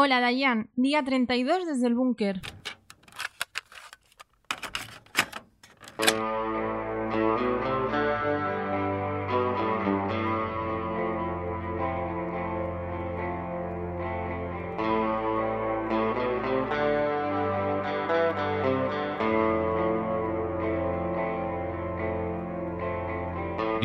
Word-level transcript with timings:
Hola 0.00 0.20
Dayan, 0.20 0.70
día 0.76 1.02
32 1.02 1.66
desde 1.66 1.88
el 1.88 1.96
búnker. 1.96 2.40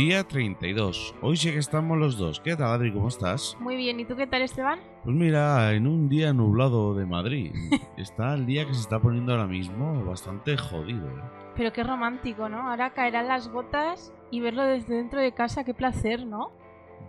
Día 0.05 0.21
32. 0.25 1.15
Hoy 1.21 1.37
sí 1.37 1.49
que 1.49 1.59
estamos 1.59 1.97
los 1.97 2.17
dos. 2.17 2.41
¿Qué 2.41 2.57
tal, 2.57 2.73
Adri? 2.73 2.91
¿Cómo 2.91 3.07
estás? 3.07 3.55
Muy 3.61 3.77
bien, 3.77 4.01
¿y 4.01 4.05
tú 4.05 4.17
qué 4.17 4.27
tal 4.27 4.41
Esteban? 4.41 4.81
Pues 5.05 5.15
mira, 5.15 5.71
en 5.71 5.87
un 5.87 6.09
día 6.09 6.33
nublado 6.33 6.93
de 6.93 7.05
Madrid. 7.05 7.53
Está 7.97 8.33
el 8.33 8.45
día 8.45 8.67
que 8.67 8.73
se 8.73 8.81
está 8.81 8.99
poniendo 8.99 9.31
ahora 9.31 9.47
mismo 9.47 10.03
bastante 10.03 10.57
jodido. 10.57 11.07
¿eh? 11.07 11.23
Pero 11.55 11.71
qué 11.71 11.85
romántico, 11.85 12.49
¿no? 12.49 12.69
Ahora 12.69 12.89
caerán 12.89 13.29
las 13.29 13.47
gotas 13.47 14.11
y 14.29 14.41
verlo 14.41 14.63
desde 14.63 14.93
dentro 14.93 15.21
de 15.21 15.31
casa, 15.31 15.63
qué 15.63 15.73
placer, 15.73 16.25
¿no? 16.25 16.51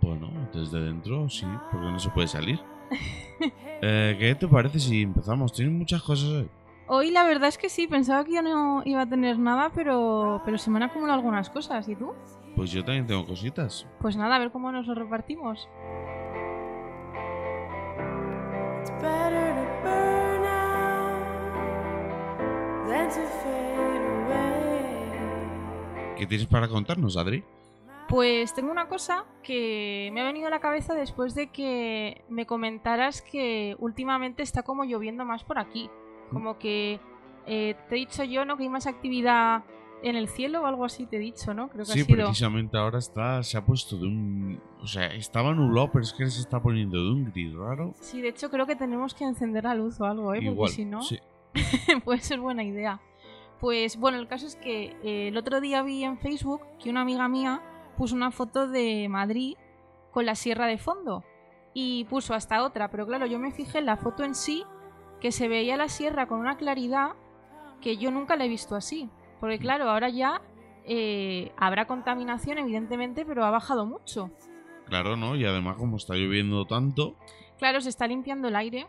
Bueno, 0.01 0.31
desde 0.53 0.79
dentro 0.79 1.27
sí, 1.27 1.45
porque 1.73 1.87
no 1.87 1.99
se 1.99 2.09
puede 2.11 2.29
salir. 2.29 2.61
Eh, 3.81 4.15
¿Qué 4.17 4.33
te 4.35 4.47
parece 4.47 4.79
si 4.79 5.01
empezamos? 5.01 5.51
Tienes 5.51 5.73
muchas 5.73 6.01
cosas 6.01 6.29
hoy. 6.29 6.49
Hoy 6.87 7.11
la 7.11 7.25
verdad 7.25 7.49
es 7.49 7.57
que 7.57 7.67
sí, 7.67 7.87
pensaba 7.87 8.23
que 8.23 8.35
yo 8.35 8.41
no 8.41 8.83
iba 8.85 9.01
a 9.01 9.05
tener 9.05 9.37
nada, 9.37 9.69
pero, 9.75 10.41
pero 10.45 10.57
se 10.57 10.71
me 10.71 10.77
han 10.77 10.83
acumulado 10.83 11.19
algunas 11.19 11.49
cosas. 11.49 11.87
¿Y 11.89 11.95
tú? 11.95 12.13
Pues 12.55 12.71
yo 12.71 12.83
también 12.85 13.05
tengo 13.05 13.25
cositas. 13.25 13.85
Pues 13.99 14.15
nada, 14.15 14.35
a 14.35 14.39
ver 14.39 14.51
cómo 14.51 14.71
nos 14.71 14.87
lo 14.87 14.95
repartimos. 14.95 15.67
It's 18.79 18.91
better 19.01 19.53
to 19.53 19.65
burn 19.83 20.45
out 20.45 21.21
than 22.87 23.09
to 23.09 23.21
fade 23.43 24.05
away. 24.23 26.15
¿Qué 26.17 26.25
tienes 26.25 26.47
para 26.47 26.69
contarnos, 26.69 27.17
Adri? 27.17 27.43
Pues 28.07 28.53
tengo 28.53 28.71
una 28.71 28.87
cosa 28.87 29.25
que 29.43 30.09
me 30.13 30.21
ha 30.21 30.25
venido 30.25 30.47
a 30.47 30.51
la 30.51 30.59
cabeza 30.59 30.93
después 30.93 31.35
de 31.35 31.47
que 31.47 32.23
me 32.29 32.45
comentaras 32.45 33.21
que 33.21 33.75
últimamente 33.79 34.43
está 34.43 34.63
como 34.63 34.85
lloviendo 34.85 35.25
más 35.25 35.43
por 35.43 35.57
aquí. 35.59 35.89
Como 36.31 36.57
que 36.57 36.99
eh, 37.47 37.75
te 37.89 37.95
he 37.95 37.99
dicho 37.99 38.23
yo, 38.23 38.45
¿no? 38.45 38.57
Que 38.57 38.63
hay 38.63 38.69
más 38.69 38.87
actividad 38.87 39.63
en 40.09 40.15
el 40.15 40.27
cielo 40.27 40.61
o 40.61 40.65
algo 40.65 40.85
así, 40.85 41.05
te 41.05 41.17
he 41.17 41.19
dicho, 41.19 41.53
¿no? 41.53 41.67
Creo 41.69 41.83
que 41.85 41.91
Sí, 41.91 42.01
ha 42.01 42.05
sido. 42.05 42.15
precisamente 42.27 42.77
ahora 42.77 42.99
está, 42.99 43.41
se 43.43 43.57
ha 43.57 43.65
puesto 43.65 43.97
de 43.97 44.05
un... 44.07 44.61
O 44.81 44.87
sea, 44.87 45.07
estaba 45.07 45.53
nublado, 45.53 45.91
pero 45.91 46.03
es 46.03 46.13
que 46.13 46.27
se 46.29 46.41
está 46.41 46.61
poniendo 46.61 46.97
de 47.03 47.09
un 47.11 47.25
gris 47.31 47.53
raro. 47.55 47.93
Sí, 47.99 48.21
de 48.21 48.29
hecho 48.29 48.49
creo 48.49 48.65
que 48.67 48.75
tenemos 48.75 49.13
que 49.13 49.23
encender 49.25 49.63
la 49.63 49.73
luz 49.75 49.99
o 49.99 50.05
algo, 50.05 50.33
¿eh? 50.33 50.39
Igual, 50.41 50.55
Porque 50.57 50.73
si 50.73 50.85
no, 50.85 51.01
sí. 51.01 51.19
puede 52.05 52.19
ser 52.19 52.39
buena 52.39 52.63
idea. 52.63 53.01
Pues 53.59 53.97
bueno, 53.97 54.19
el 54.19 54.27
caso 54.27 54.45
es 54.45 54.55
que 54.57 54.95
eh, 55.03 55.29
el 55.29 55.37
otro 55.37 55.59
día 55.61 55.81
vi 55.81 56.03
en 56.03 56.17
Facebook 56.19 56.61
que 56.81 56.89
una 56.89 57.01
amiga 57.01 57.27
mía 57.27 57.61
puso 57.97 58.13
una 58.15 58.29
foto 58.31 58.67
de 58.67 59.07
Madrid 59.09 59.55
con 60.11 60.25
la 60.25 60.35
sierra 60.35 60.67
de 60.67 60.77
fondo 60.77 61.23
y 61.73 62.03
puso 62.05 62.33
hasta 62.33 62.63
otra, 62.63 62.89
pero 62.91 63.05
claro, 63.07 63.25
yo 63.25 63.39
me 63.39 63.51
fijé 63.51 63.79
en 63.79 63.85
la 63.85 63.97
foto 63.97 64.23
en 64.23 64.35
sí 64.35 64.63
que 65.19 65.31
se 65.31 65.47
veía 65.47 65.77
la 65.77 65.89
sierra 65.89 66.27
con 66.27 66.39
una 66.39 66.57
claridad 66.57 67.13
que 67.81 67.97
yo 67.97 68.11
nunca 68.11 68.35
la 68.35 68.45
he 68.45 68.49
visto 68.49 68.75
así. 68.75 69.09
Porque 69.39 69.59
claro, 69.59 69.89
ahora 69.89 70.09
ya 70.09 70.41
eh, 70.85 71.51
habrá 71.57 71.85
contaminación 71.85 72.57
evidentemente, 72.57 73.25
pero 73.25 73.45
ha 73.45 73.51
bajado 73.51 73.85
mucho. 73.85 74.31
Claro, 74.85 75.15
¿no? 75.15 75.35
Y 75.35 75.45
además 75.45 75.77
como 75.77 75.97
está 75.97 76.15
lloviendo 76.15 76.65
tanto... 76.65 77.15
Claro, 77.57 77.81
se 77.81 77.89
está 77.89 78.07
limpiando 78.07 78.47
el 78.49 78.55
aire. 78.55 78.87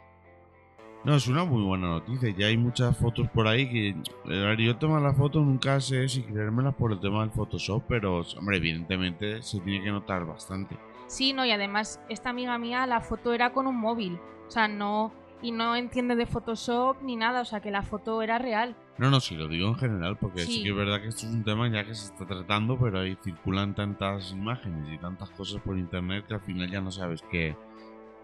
No, 1.05 1.15
es 1.15 1.29
una 1.29 1.45
muy 1.45 1.63
buena 1.63 1.89
noticia. 1.89 2.35
Ya 2.37 2.47
hay 2.47 2.57
muchas 2.57 2.97
fotos 2.97 3.29
por 3.31 3.47
ahí 3.47 3.69
que... 3.71 3.95
Ver, 4.25 4.59
yo 4.59 4.77
tomar 4.77 5.01
la 5.03 5.15
foto 5.15 5.41
nunca 5.41 5.81
sé 5.81 6.09
si 6.09 6.23
creérmelas 6.23 6.75
por 6.75 6.93
el 6.93 7.01
tema 7.01 7.21
del 7.21 7.31
Photoshop, 7.31 7.85
pero, 7.89 8.23
hombre, 8.37 8.57
evidentemente 8.57 9.41
se 9.41 9.61
tiene 9.61 9.85
que 9.85 9.91
notar 9.91 10.27
bastante. 10.27 10.77
Sí, 11.07 11.33
no, 11.33 11.47
y 11.47 11.53
además 11.53 12.01
esta 12.09 12.31
amiga 12.31 12.59
mía 12.59 12.87
la 12.87 13.01
foto 13.01 13.33
era 13.33 13.53
con 13.53 13.69
un 13.69 13.77
móvil. 13.77 14.19
O 14.49 14.51
sea, 14.51 14.67
no... 14.67 15.13
Y 15.43 15.53
no 15.53 15.77
entiende 15.77 16.17
de 16.17 16.27
Photoshop 16.27 17.03
ni 17.03 17.17
nada, 17.17 17.43
o 17.43 17.45
sea 17.45 17.61
que 17.61 17.71
la 17.71 17.83
foto 17.83 18.23
era 18.23 18.39
real. 18.39 18.75
No, 18.99 19.11
no, 19.11 19.21
sí, 19.21 19.35
lo 19.35 19.49
digo 19.49 19.69
en 19.69 19.75
general, 19.75 20.17
porque 20.17 20.41
sí. 20.41 20.53
Sí. 20.53 20.63
que 20.63 20.71
es 20.71 20.77
verdad 20.77 21.01
que 21.01 21.09
esto 21.09 21.27
es 21.27 21.33
un 21.33 21.45
tema 21.45 21.69
ya 21.69 21.85
que 21.85 21.95
se 21.95 22.07
está 22.07 22.27
tratando, 22.27 22.79
pero 22.79 23.01
ahí 23.01 23.17
circulan 23.23 23.75
tantas 23.75 24.33
imágenes 24.33 24.93
y 24.93 24.99
tantas 24.99 25.31
cosas 25.31 25.61
por 25.61 25.77
internet 25.77 26.25
que 26.27 26.35
al 26.35 26.41
final 26.41 26.71
ya 26.71 26.81
no 26.81 26.91
sabes 26.91 27.23
qué, 27.31 27.55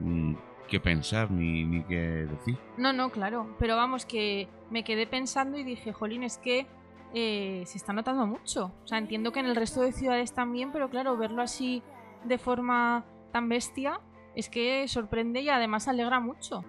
mm, 0.01 0.35
qué 0.69 0.81
pensar 0.81 1.31
ni, 1.31 1.65
ni 1.65 1.85
qué 1.85 2.27
decir. 2.27 2.57
No, 2.79 2.93
no, 2.95 3.11
claro. 3.11 3.55
Pero 3.59 3.77
vamos, 3.77 4.07
que 4.07 4.49
me 4.71 4.85
quedé 4.85 5.07
pensando 5.07 5.59
y 5.59 5.65
dije, 5.65 5.93
jolín, 5.93 6.23
es 6.23 6.39
que 6.39 6.67
eh, 7.15 7.63
se 7.67 7.77
está 7.77 7.93
notando 7.93 8.27
mucho. 8.27 8.73
O 8.83 8.87
sea, 8.87 8.97
entiendo 8.97 9.33
que 9.33 9.41
en 9.41 9.47
el 9.47 9.57
resto 9.57 9.83
de 9.83 9.93
ciudades 9.93 10.33
también, 10.33 10.73
pero 10.73 10.89
claro, 10.89 11.17
verlo 11.19 11.43
así 11.43 11.83
de 12.25 12.39
forma 12.39 13.05
tan 13.33 13.49
bestia 13.49 14.01
es 14.35 14.49
que 14.49 14.87
sorprende 14.89 15.41
y 15.41 15.51
además 15.51 15.89
alegra 15.89 16.21
mucho. 16.21 16.65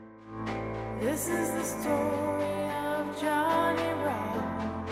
This 1.03 1.27
is 1.27 1.51
the 1.51 1.63
story 1.65 2.69
of 2.71 3.21
Johnny 3.21 3.89
Rotten. 4.05 4.85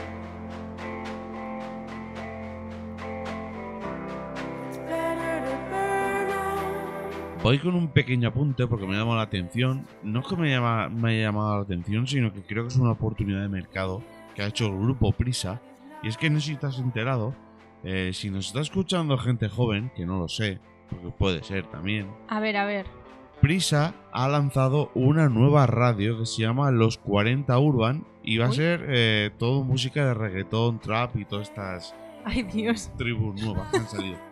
It's 4.68 4.78
better 4.90 5.46
to 5.46 5.56
burn 5.70 6.32
out. 6.32 7.42
Voy 7.42 7.60
con 7.60 7.76
un 7.76 7.88
pequeño 7.88 8.28
apunte 8.28 8.68
porque 8.68 8.86
me 8.86 8.96
ha 8.96 9.00
llamado 9.00 9.16
la 9.16 9.24
atención. 9.24 9.88
No 10.04 10.20
es 10.20 10.28
que 10.28 10.36
me, 10.36 10.50
llama, 10.50 10.90
me 10.90 11.12
haya 11.12 11.28
llamado 11.28 11.56
la 11.56 11.64
atención, 11.64 12.06
sino 12.06 12.34
que 12.34 12.42
creo 12.42 12.64
que 12.64 12.74
es 12.74 12.76
una 12.76 12.92
oportunidad 12.92 13.44
de 13.44 13.48
mercado 13.48 14.04
que 14.36 14.42
ha 14.42 14.48
hecho 14.48 14.68
el 14.68 14.78
grupo 14.78 15.14
Prisa. 15.14 15.62
Y 16.04 16.10
es 16.10 16.18
que 16.18 16.30
no 16.30 16.42
sé 16.42 16.58
si 16.58 16.66
has 16.66 16.78
enterado, 16.78 17.34
eh, 17.86 18.12
si 18.14 18.30
nos 18.30 18.48
está 18.48 18.60
escuchando 18.60 19.18
gente 19.18 19.48
joven, 19.48 19.94
que 19.96 20.06
no 20.06 20.20
lo 20.20 20.28
sé, 20.28 20.60
porque 20.90 21.08
puede 21.08 21.42
ser 21.42 21.68
también. 21.68 22.10
A 22.28 22.42
ver, 22.42 22.58
a 22.58 22.66
ver. 22.66 23.01
Prisa 23.42 23.96
ha 24.12 24.28
lanzado 24.28 24.92
una 24.94 25.28
nueva 25.28 25.66
radio 25.66 26.20
que 26.20 26.26
se 26.28 26.44
llama 26.44 26.70
Los 26.72 26.98
40 27.00 27.58
Urban 27.58 28.06
y 28.24 28.38
va 28.38 28.46
a 28.46 28.50
Uy. 28.50 28.56
ser 28.56 28.86
eh, 28.88 29.32
todo 29.40 29.64
música 29.64 30.06
de 30.06 30.14
reggaetón, 30.14 30.80
trap 30.80 31.16
y 31.16 31.26
todas 31.26 31.50
estas 31.50 31.96
Ay, 32.24 32.44
Dios. 32.44 32.92
tribus 32.98 33.42
nuevas 33.42 33.68
que 33.72 33.78
han 33.78 33.88
salido. 33.90 34.18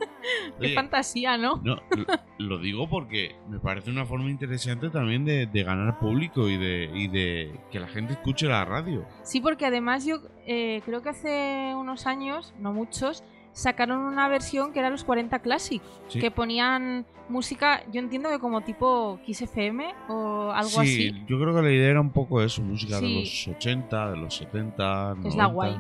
Qué 0.60 0.66
Oye, 0.68 0.76
fantasía, 0.76 1.38
¿no? 1.38 1.60
no, 1.64 1.78
lo, 1.90 2.06
lo 2.38 2.60
digo 2.60 2.88
porque 2.88 3.36
me 3.50 3.60
parece 3.60 3.90
una 3.90 4.06
forma 4.06 4.30
interesante 4.30 4.90
también 4.92 5.26
de, 5.26 5.48
de 5.48 5.64
ganar 5.64 5.98
público 5.98 6.48
y 6.50 6.58
de, 6.58 6.92
y 6.94 7.08
de 7.08 7.60
que 7.72 7.80
la 7.80 7.88
gente 7.88 8.14
escuche 8.14 8.46
la 8.48 8.64
radio. 8.64 9.06
Sí, 9.24 9.42
porque 9.42 9.66
además 9.66 10.06
yo 10.06 10.18
eh, 10.46 10.82
creo 10.86 11.02
que 11.02 11.10
hace 11.10 11.74
unos 11.76 12.06
años, 12.06 12.54
no 12.60 12.74
muchos, 12.74 13.24
sacaron 13.60 14.00
una 14.02 14.28
versión 14.28 14.72
que 14.74 14.80
era 14.80 14.90
los 14.90 15.04
40 15.04 15.40
Classic, 15.40 15.82
Sí. 16.08 16.20
que 16.20 16.32
ponían 16.32 17.06
música, 17.28 17.84
yo 17.92 18.00
entiendo 18.00 18.30
que 18.30 18.40
como 18.40 18.62
tipo 18.62 19.20
Kiss 19.26 19.42
FM 19.44 19.94
o 20.10 20.52
algo 20.52 20.70
sí, 20.70 20.78
así. 20.80 21.26
yo 21.28 21.40
creo 21.40 21.56
que 21.56 21.62
la 21.62 21.72
idea 21.72 21.90
era 21.90 22.02
un 22.02 22.12
poco 22.12 22.42
eso, 22.42 22.62
música 22.62 22.96
de 23.00 23.08
Sí. 23.08 23.20
los 23.48 23.56
80, 23.58 24.12
de 24.12 24.18
los 24.18 24.36
70, 24.36 25.16
Es 25.26 25.36
la 25.36 25.44
90. 25.44 25.48
guay. 25.54 25.76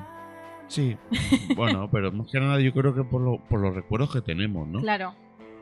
Sí, 0.67 0.97
bueno, 1.55 1.89
pero 1.91 2.11
más 2.11 2.31
que 2.31 2.39
nada 2.39 2.59
yo 2.59 2.71
creo 2.73 2.93
que 2.93 3.03
por, 3.03 3.21
lo- 3.21 3.39
por 3.39 3.59
los 3.59 3.73
recuerdos 3.73 4.13
que 4.13 4.21
tenemos, 4.21 4.67
¿no? 4.67 4.81
Claro. 4.81 5.15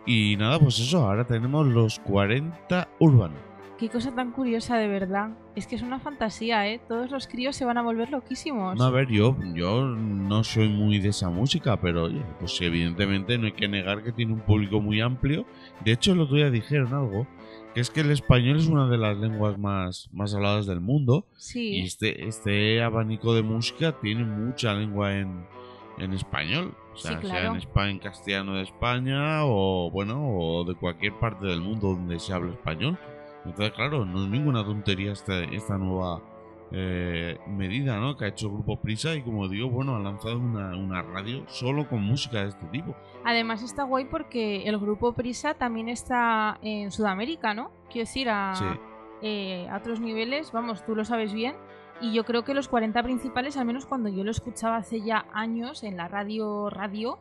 Y 0.05 0.35
nada, 0.37 0.59
pues 0.59 0.79
eso, 0.79 1.05
ahora 1.07 1.25
tenemos 1.25 1.65
los 1.67 1.99
40 1.99 2.87
Urban. 2.99 3.31
Qué 3.77 3.89
cosa 3.89 4.13
tan 4.15 4.31
curiosa 4.31 4.75
de 4.77 4.87
verdad. 4.87 5.37
Es 5.55 5.67
que 5.67 5.75
es 5.75 5.83
una 5.83 5.99
fantasía, 5.99 6.67
¿eh? 6.67 6.81
Todos 6.87 7.11
los 7.11 7.27
críos 7.27 7.55
se 7.55 7.63
van 7.63 7.77
a 7.77 7.83
volver 7.83 8.09
loquísimos. 8.09 8.75
No, 8.75 8.85
a 8.85 8.89
ver, 8.89 9.07
yo, 9.07 9.37
yo 9.53 9.85
no 9.85 10.43
soy 10.43 10.67
muy 10.67 10.97
de 10.97 11.09
esa 11.09 11.29
música, 11.29 11.79
pero 11.79 12.05
oye, 12.05 12.23
pues 12.39 12.59
evidentemente 12.61 13.37
no 13.37 13.45
hay 13.45 13.51
que 13.51 13.67
negar 13.67 14.03
que 14.03 14.11
tiene 14.11 14.33
un 14.33 14.39
público 14.39 14.81
muy 14.81 14.99
amplio. 14.99 15.45
De 15.85 15.91
hecho, 15.91 16.13
el 16.13 16.21
otro 16.21 16.37
día 16.37 16.49
dijeron 16.49 16.91
algo, 16.91 17.27
que 17.75 17.81
es 17.81 17.91
que 17.91 18.01
el 18.01 18.09
español 18.09 18.57
es 18.57 18.67
una 18.67 18.89
de 18.89 18.97
las 18.97 19.15
lenguas 19.15 19.59
más, 19.59 20.09
más 20.11 20.33
habladas 20.33 20.65
del 20.65 20.81
mundo. 20.81 21.27
Y 21.35 21.41
Sí, 21.41 21.79
este, 21.81 22.27
este 22.27 22.81
abanico 22.81 23.35
de 23.35 23.43
música 23.43 23.91
tiene 24.01 24.23
mucha 24.23 24.73
lengua 24.73 25.15
en, 25.15 25.45
en 25.99 26.13
español. 26.13 26.73
O 26.93 26.97
sea, 26.97 27.21
Sí, 27.21 27.27
sea 27.27 27.45
en, 27.45 27.57
España, 27.57 27.91
en 27.91 27.99
castellano 27.99 28.55
de 28.55 28.63
España 28.63 29.45
o 29.45 29.91
bueno, 29.91 30.19
o 30.27 30.63
de 30.63 30.73
cualquier 30.73 31.13
parte 31.19 31.45
del 31.45 31.61
mundo 31.61 31.89
donde 31.89 32.19
se 32.19 32.33
hable 32.33 32.53
español. 32.53 32.97
Entonces, 33.49 33.71
claro, 33.75 34.05
no 34.05 34.23
es 34.23 34.29
ninguna 34.29 34.63
tontería 34.63 35.11
esta, 35.13 35.43
esta 35.43 35.77
nueva 35.77 36.21
eh, 36.71 37.39
medida 37.47 37.97
¿no? 37.97 38.17
que 38.17 38.25
ha 38.25 38.27
hecho 38.27 38.47
el 38.47 38.53
Grupo 38.53 38.75
Prisa 38.81 39.15
y 39.15 39.21
como 39.23 39.47
digo, 39.47 39.69
bueno, 39.69 39.95
ha 39.95 39.99
lanzado 39.99 40.37
una, 40.37 40.75
una 40.75 41.01
radio 41.01 41.43
solo 41.47 41.87
con 41.87 42.03
música 42.03 42.41
de 42.41 42.49
este 42.49 42.65
tipo. 42.67 42.95
además 43.23 43.63
está 43.63 43.83
guay 43.83 44.05
porque 44.05 44.63
el 44.67 44.77
grupo 44.77 45.13
Prisa 45.13 45.53
también 45.53 45.87
está 45.89 46.59
en 46.61 46.91
Sudamérica, 46.91 47.53
¿no? 47.53 47.71
Quiero 47.89 48.05
decir, 48.05 48.29
a, 48.29 48.53
Sí. 48.55 48.65
eh, 49.21 49.67
a 49.69 49.77
otros 49.77 49.99
niveles, 50.01 50.51
vamos, 50.51 50.85
tú 50.85 50.93
lo 50.95 51.05
sabes 51.05 51.31
bien. 51.33 51.55
Y 52.01 52.13
yo 52.13 52.25
creo 52.25 52.43
que 52.43 52.53
los 52.53 52.67
40 52.67 53.01
principales, 53.01 53.57
al 53.57 53.65
menos 53.65 53.85
cuando 53.87 54.09
yo 54.09 54.23
lo 54.23 54.29
escuchaba 54.31 54.75
hace 54.75 55.01
ya 55.01 55.25
años 55.33 55.83
en 55.83 55.97
la 55.97 56.07
radio 56.07 56.69
radio, 56.69 57.17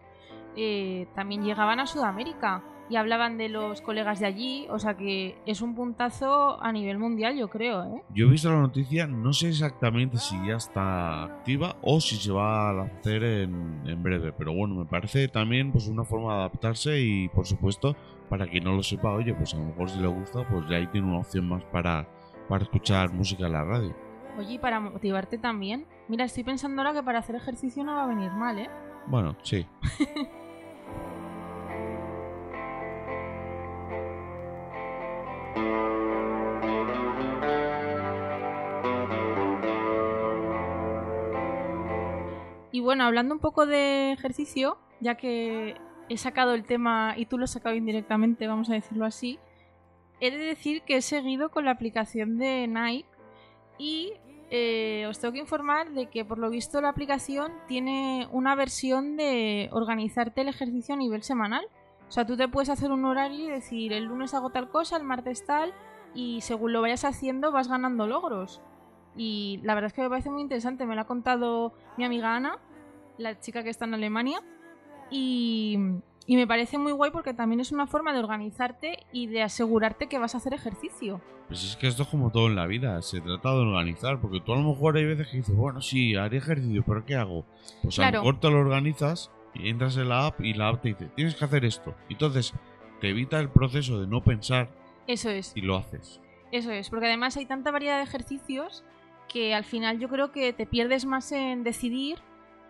eh, 0.57 1.07
también 1.15 1.43
llegaban 1.45 1.81
a 1.81 1.87
Sudamérica. 1.87 2.63
Y 2.89 2.97
hablaban 2.97 3.39
de 3.39 3.49
los 3.49 3.81
colegas 3.81 4.21
de 4.21 4.27
allí, 4.27 4.67
o 4.71 4.79
sea 4.79 4.97
que 4.97 5.39
es 5.47 5.61
un 5.61 5.75
puntazo 5.75 6.63
a 6.63 6.73
nivel 6.73 6.99
mundial, 6.99 7.37
yo 7.37 7.49
creo, 7.49 7.85
¿eh? 7.85 8.03
Yo 8.15 8.27
he 8.27 8.31
visto 8.31 8.51
la 8.51 8.61
noticia, 8.61 9.07
no 9.07 9.33
sé 9.33 9.49
exactamente 9.49 10.19
si 10.19 10.37
ya 10.47 10.57
está 10.57 11.25
activa 11.25 11.77
o 11.83 12.01
si 12.01 12.17
se 12.17 12.33
va 12.33 12.71
a 12.71 12.83
hacer 12.85 13.25
en, 13.25 13.83
en 13.87 14.03
breve, 14.03 14.33
pero 14.33 14.55
bueno, 14.55 14.75
me 14.75 14.85
parece 14.87 15.29
también 15.29 15.73
pues 15.73 15.89
una 15.89 16.05
forma 16.05 16.35
de 16.35 16.39
adaptarse 16.41 17.01
y 17.01 17.29
por 17.29 17.47
supuesto, 17.47 17.97
para 18.29 18.47
quien 18.47 18.65
no 18.65 18.75
lo 18.75 18.83
sepa, 18.83 19.13
oye, 19.13 19.35
pues 19.35 19.55
a 19.55 19.59
lo 19.59 19.65
mejor 19.65 19.91
si 19.91 20.01
le 20.01 20.09
gusta, 20.09 20.47
pues 20.49 20.69
ya 20.69 20.77
ahí 20.77 20.87
tiene 20.89 21.09
una 21.09 21.19
opción 21.19 21.49
más 21.49 21.65
para, 21.65 22.09
para 22.49 22.65
escuchar 22.65 23.13
música 23.13 23.47
en 23.47 23.53
la 23.53 23.65
radio. 23.65 23.95
Oye, 24.39 24.55
y 24.55 24.59
para 24.59 24.81
motivarte 24.81 25.39
también. 25.39 25.87
Mira, 26.09 26.25
estoy 26.25 26.45
pensando 26.45 26.83
ahora 26.83 26.93
que 26.93 27.03
para 27.03 27.21
hacer 27.21 27.37
ejercicio 27.37 27.85
no 27.85 27.95
va 27.95 28.05
a 28.05 28.07
venir 28.07 28.31
mal, 28.33 28.59
¿eh? 28.59 28.69
Bueno, 29.07 29.37
sí. 29.43 29.67
bueno, 42.87 43.05
hablando 43.05 43.35
un 43.35 43.41
poco 43.41 43.67
de 43.67 44.13
ejercicio, 44.13 44.79
ya 45.01 45.17
que 45.17 45.77
he 46.09 46.17
sacado 46.17 46.55
el 46.55 46.65
tema 46.65 47.15
y 47.17 47.27
tú 47.27 47.37
lo 47.37 47.45
has 47.45 47.51
sacado 47.51 47.75
indirectamente, 47.75 48.47
vamos 48.47 48.71
a 48.71 48.75
decirlo 48.75 49.05
así, 49.05 49.39
he 50.21 50.31
de 50.31 50.39
decir 50.39 50.83
que 50.83 50.97
he 50.97 51.03
seguido 51.03 51.51
con 51.51 51.65
la 51.65 51.73
aplicación 51.73 52.39
de 52.39 52.67
Nike 52.69 53.09
y 53.77 54.13
eh, 54.51 55.05
os 55.09 55.19
tengo 55.19 55.33
que 55.33 55.41
informar 55.41 55.91
de 55.91 56.07
que 56.07 56.25
por 56.25 56.39
lo 56.39 56.49
visto 56.49 56.81
la 56.81 56.91
aplicación 56.91 57.53
tiene 57.67 58.29
una 58.31 58.55
versión 58.55 59.17
de 59.17 59.69
organizarte 59.73 60.43
el 60.43 60.49
ejercicio 60.49 60.95
a 60.95 60.99
nivel 60.99 61.23
semanal. 61.23 61.67
O 62.09 62.13
sea, 62.13 62.25
tú 62.25 62.37
te 62.37 62.47
puedes 62.47 62.71
hacer 62.71 62.93
un 62.93 63.05
horario 63.05 63.47
y 63.47 63.51
decir 63.51 63.93
el 63.93 64.05
lunes 64.05 64.33
hago 64.33 64.51
tal 64.51 64.71
cosa, 64.71 64.97
el 64.97 65.03
martes 65.03 65.45
tal, 65.45 65.75
y 66.15 66.41
según 66.43 66.73
lo 66.73 66.81
vayas 66.81 67.05
haciendo 67.05 67.51
vas 67.51 67.69
ganando 67.69 68.07
logros. 68.07 68.63
Y 69.17 69.61
la 69.65 69.75
verdad 69.75 69.89
es 69.89 69.93
que 69.93 70.03
me 70.03 70.11
parece 70.11 70.31
muy 70.31 70.43
interesante, 70.43 70.87
me 70.87 70.95
lo 70.95 71.01
ha 71.01 71.07
contado 71.07 71.73
mi 71.97 72.05
amiga 72.05 72.37
Ana, 72.37 72.59
la 73.19 73.39
chica 73.41 73.63
que 73.63 73.71
está 73.71 73.85
en 73.85 73.95
Alemania, 73.95 74.41
y, 75.11 75.79
y 76.27 76.37
me 76.37 76.47
parece 76.47 76.79
muy 76.79 76.93
guay 76.93 77.11
porque 77.11 77.35
también 77.35 77.61
es 77.61 77.73
una 77.73 77.87
forma 77.87 78.13
de 78.13 78.19
organizarte 78.19 79.07
y 79.13 79.27
de 79.29 79.43
asegurarte 79.43 80.09
que 80.09 80.19
vas 80.19 80.35
a 80.35 80.39
hacer 80.39 80.55
ejercicio. 80.55 81.21
Pues 81.49 81.63
es 81.65 81.77
que 81.77 81.87
esto 81.87 82.03
es 82.03 82.09
como 82.09 82.31
todo 82.31 82.49
en 82.49 82.57
la 82.57 82.67
vida, 82.67 83.01
se 83.03 83.21
trata 83.21 83.51
de 83.53 83.61
organizar, 83.61 84.21
porque 84.21 84.41
tú 84.41 84.53
a 84.53 84.57
lo 84.57 84.63
mejor 84.69 84.97
hay 84.97 85.05
veces 85.05 85.29
que 85.29 85.37
dices, 85.37 85.55
bueno, 85.55 85.81
sí, 85.81 86.17
haré 86.17 86.39
ejercicio, 86.39 86.83
pero 86.85 87.05
¿qué 87.05 87.15
hago? 87.15 87.45
Pues 87.83 87.99
a 87.99 88.03
Claro. 88.03 88.19
lo 88.19 88.25
mejor 88.25 88.41
te 88.41 88.51
lo 88.51 88.59
organizas 88.59 89.31
y 89.55 89.69
entras 89.69 89.97
en 89.97 90.09
la 90.09 90.27
app 90.27 90.41
y 90.41 90.55
la 90.55 90.69
app 90.69 90.83
te 90.83 90.89
dice, 90.89 91.07
tienes 91.15 91.37
que 91.37 91.45
hacer 91.45 91.65
esto. 91.65 91.95
Entonces 92.09 92.53
te 93.01 93.11
evita 93.11 93.39
el 93.39 93.49
proceso 93.49 94.01
de 94.01 94.09
no 94.09 94.25
pensar 94.25 94.71
Eso 95.07 95.31
es. 95.31 95.53
y 95.55 95.61
lo 95.61 95.77
haces. 95.77 96.21
Eso 96.51 96.73
es, 96.73 96.91
porque 96.91 97.07
además 97.07 97.37
hay 97.37 97.47
tanta 97.47 97.71
variedad 97.71 97.99
de 97.99 98.03
ejercicios 98.05 98.83
que 99.29 99.55
al 99.55 99.65
final 99.65 100.01
yo 100.01 100.09
creo 100.09 100.33
que 100.33 100.53
te 100.53 100.67
pierdes 100.67 101.05
más 101.07 101.31
en 101.31 101.63
decidir 101.63 102.19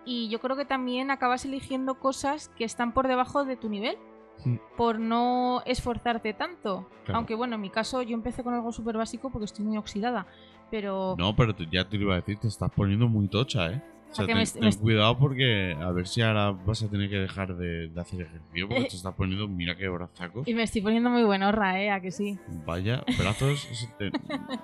y 0.07 0.29
yo 0.31 0.41
creo 0.41 0.57
que 0.57 0.65
también 0.65 1.11
acabas 1.11 1.45
eligiendo 1.45 1.97
cosas 1.99 2.49
que 2.57 2.65
están 2.65 2.93
por 2.93 3.07
debajo 3.09 3.45
de 3.45 3.57
tu 3.57 3.69
nivel 3.69 3.99
Sí. 4.39 4.59
por 4.77 4.99
no 5.01 5.63
esforzarte 5.65 6.33
tanto. 6.35 6.89
Claro. 7.05 7.19
Aunque 7.19 7.35
bueno, 7.35 7.55
en 7.57 7.61
mi 7.63 7.71
caso 7.71 8.03
yo 8.03 8.15
empecé 8.15 8.45
con 8.45 8.53
algo 8.55 8.71
súper 8.71 8.97
básico 8.97 9.31
porque 9.31 9.47
estoy 9.47 9.65
muy 9.65 9.79
oxidada, 9.79 10.27
pero 10.71 11.15
No, 11.19 11.35
pero 11.35 11.55
ya 11.73 11.89
te 11.89 11.97
iba 11.97 12.13
a 12.13 12.17
decir, 12.17 12.39
te 12.39 12.47
estás 12.49 12.71
poniendo 12.71 13.09
muy 13.09 13.29
tocha, 13.29 13.71
¿eh? 13.73 13.83
O 14.11 14.15
sea, 14.17 14.25
que 14.27 14.33
ten, 14.33 14.39
me- 14.43 14.47
ten 14.47 14.63
me- 14.65 14.77
cuidado 14.79 15.19
porque 15.19 15.77
a 15.79 15.91
ver 15.91 16.07
si 16.07 16.23
ahora 16.23 16.51
vas 16.53 16.83
a 16.83 16.89
tener 16.89 17.11
que 17.11 17.17
dejar 17.17 17.55
de, 17.57 17.89
de 17.89 18.01
hacer 18.01 18.23
ejercicio 18.23 18.67
porque 18.69 18.85
Eh. 18.85 18.89
te 18.89 18.97
estás 18.97 19.15
poniendo, 19.15 19.47
mira 19.49 19.77
qué 19.77 19.89
brazacos. 19.89 20.49
y 20.49 20.55
me 20.55 20.63
estoy 20.63 20.81
poniendo 20.81 21.11
muy 21.11 21.23
buenorra, 21.25 21.81
¿eh? 21.83 21.91
A 21.91 22.01
que 22.01 22.11
sí. 22.11 22.39
Vaya, 22.65 23.03
brazos, 23.19 23.69
te, 23.99 24.11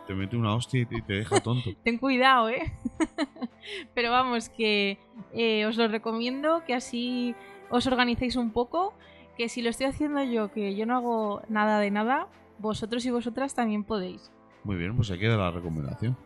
te 0.06 0.14
mete 0.14 0.36
una 0.36 0.54
hostia 0.54 0.80
y 0.82 0.86
te, 0.86 0.96
y 0.96 1.02
te 1.02 1.12
deja 1.14 1.40
tonto. 1.40 1.70
Ten 1.84 1.98
cuidado, 1.98 2.48
¿eh? 2.48 2.72
Pero 3.94 4.10
vamos, 4.10 4.48
que 4.48 4.98
eh, 5.34 5.66
os 5.66 5.76
lo 5.76 5.86
recomiendo, 5.88 6.62
que 6.66 6.74
así 6.74 7.34
os 7.70 7.86
organicéis 7.86 8.36
un 8.36 8.50
poco, 8.52 8.94
que 9.36 9.48
si 9.48 9.60
lo 9.62 9.70
estoy 9.70 9.86
haciendo 9.86 10.22
yo, 10.24 10.50
que 10.52 10.74
yo 10.76 10.86
no 10.86 10.96
hago 10.96 11.42
nada 11.48 11.78
de 11.78 11.90
nada, 11.90 12.26
vosotros 12.58 13.04
y 13.06 13.10
vosotras 13.10 13.54
también 13.54 13.84
podéis. 13.84 14.30
Muy 14.64 14.76
bien, 14.76 14.94
pues 14.96 15.10
aquí 15.10 15.20
queda 15.20 15.36
la 15.36 15.50
recomendación. 15.50 16.16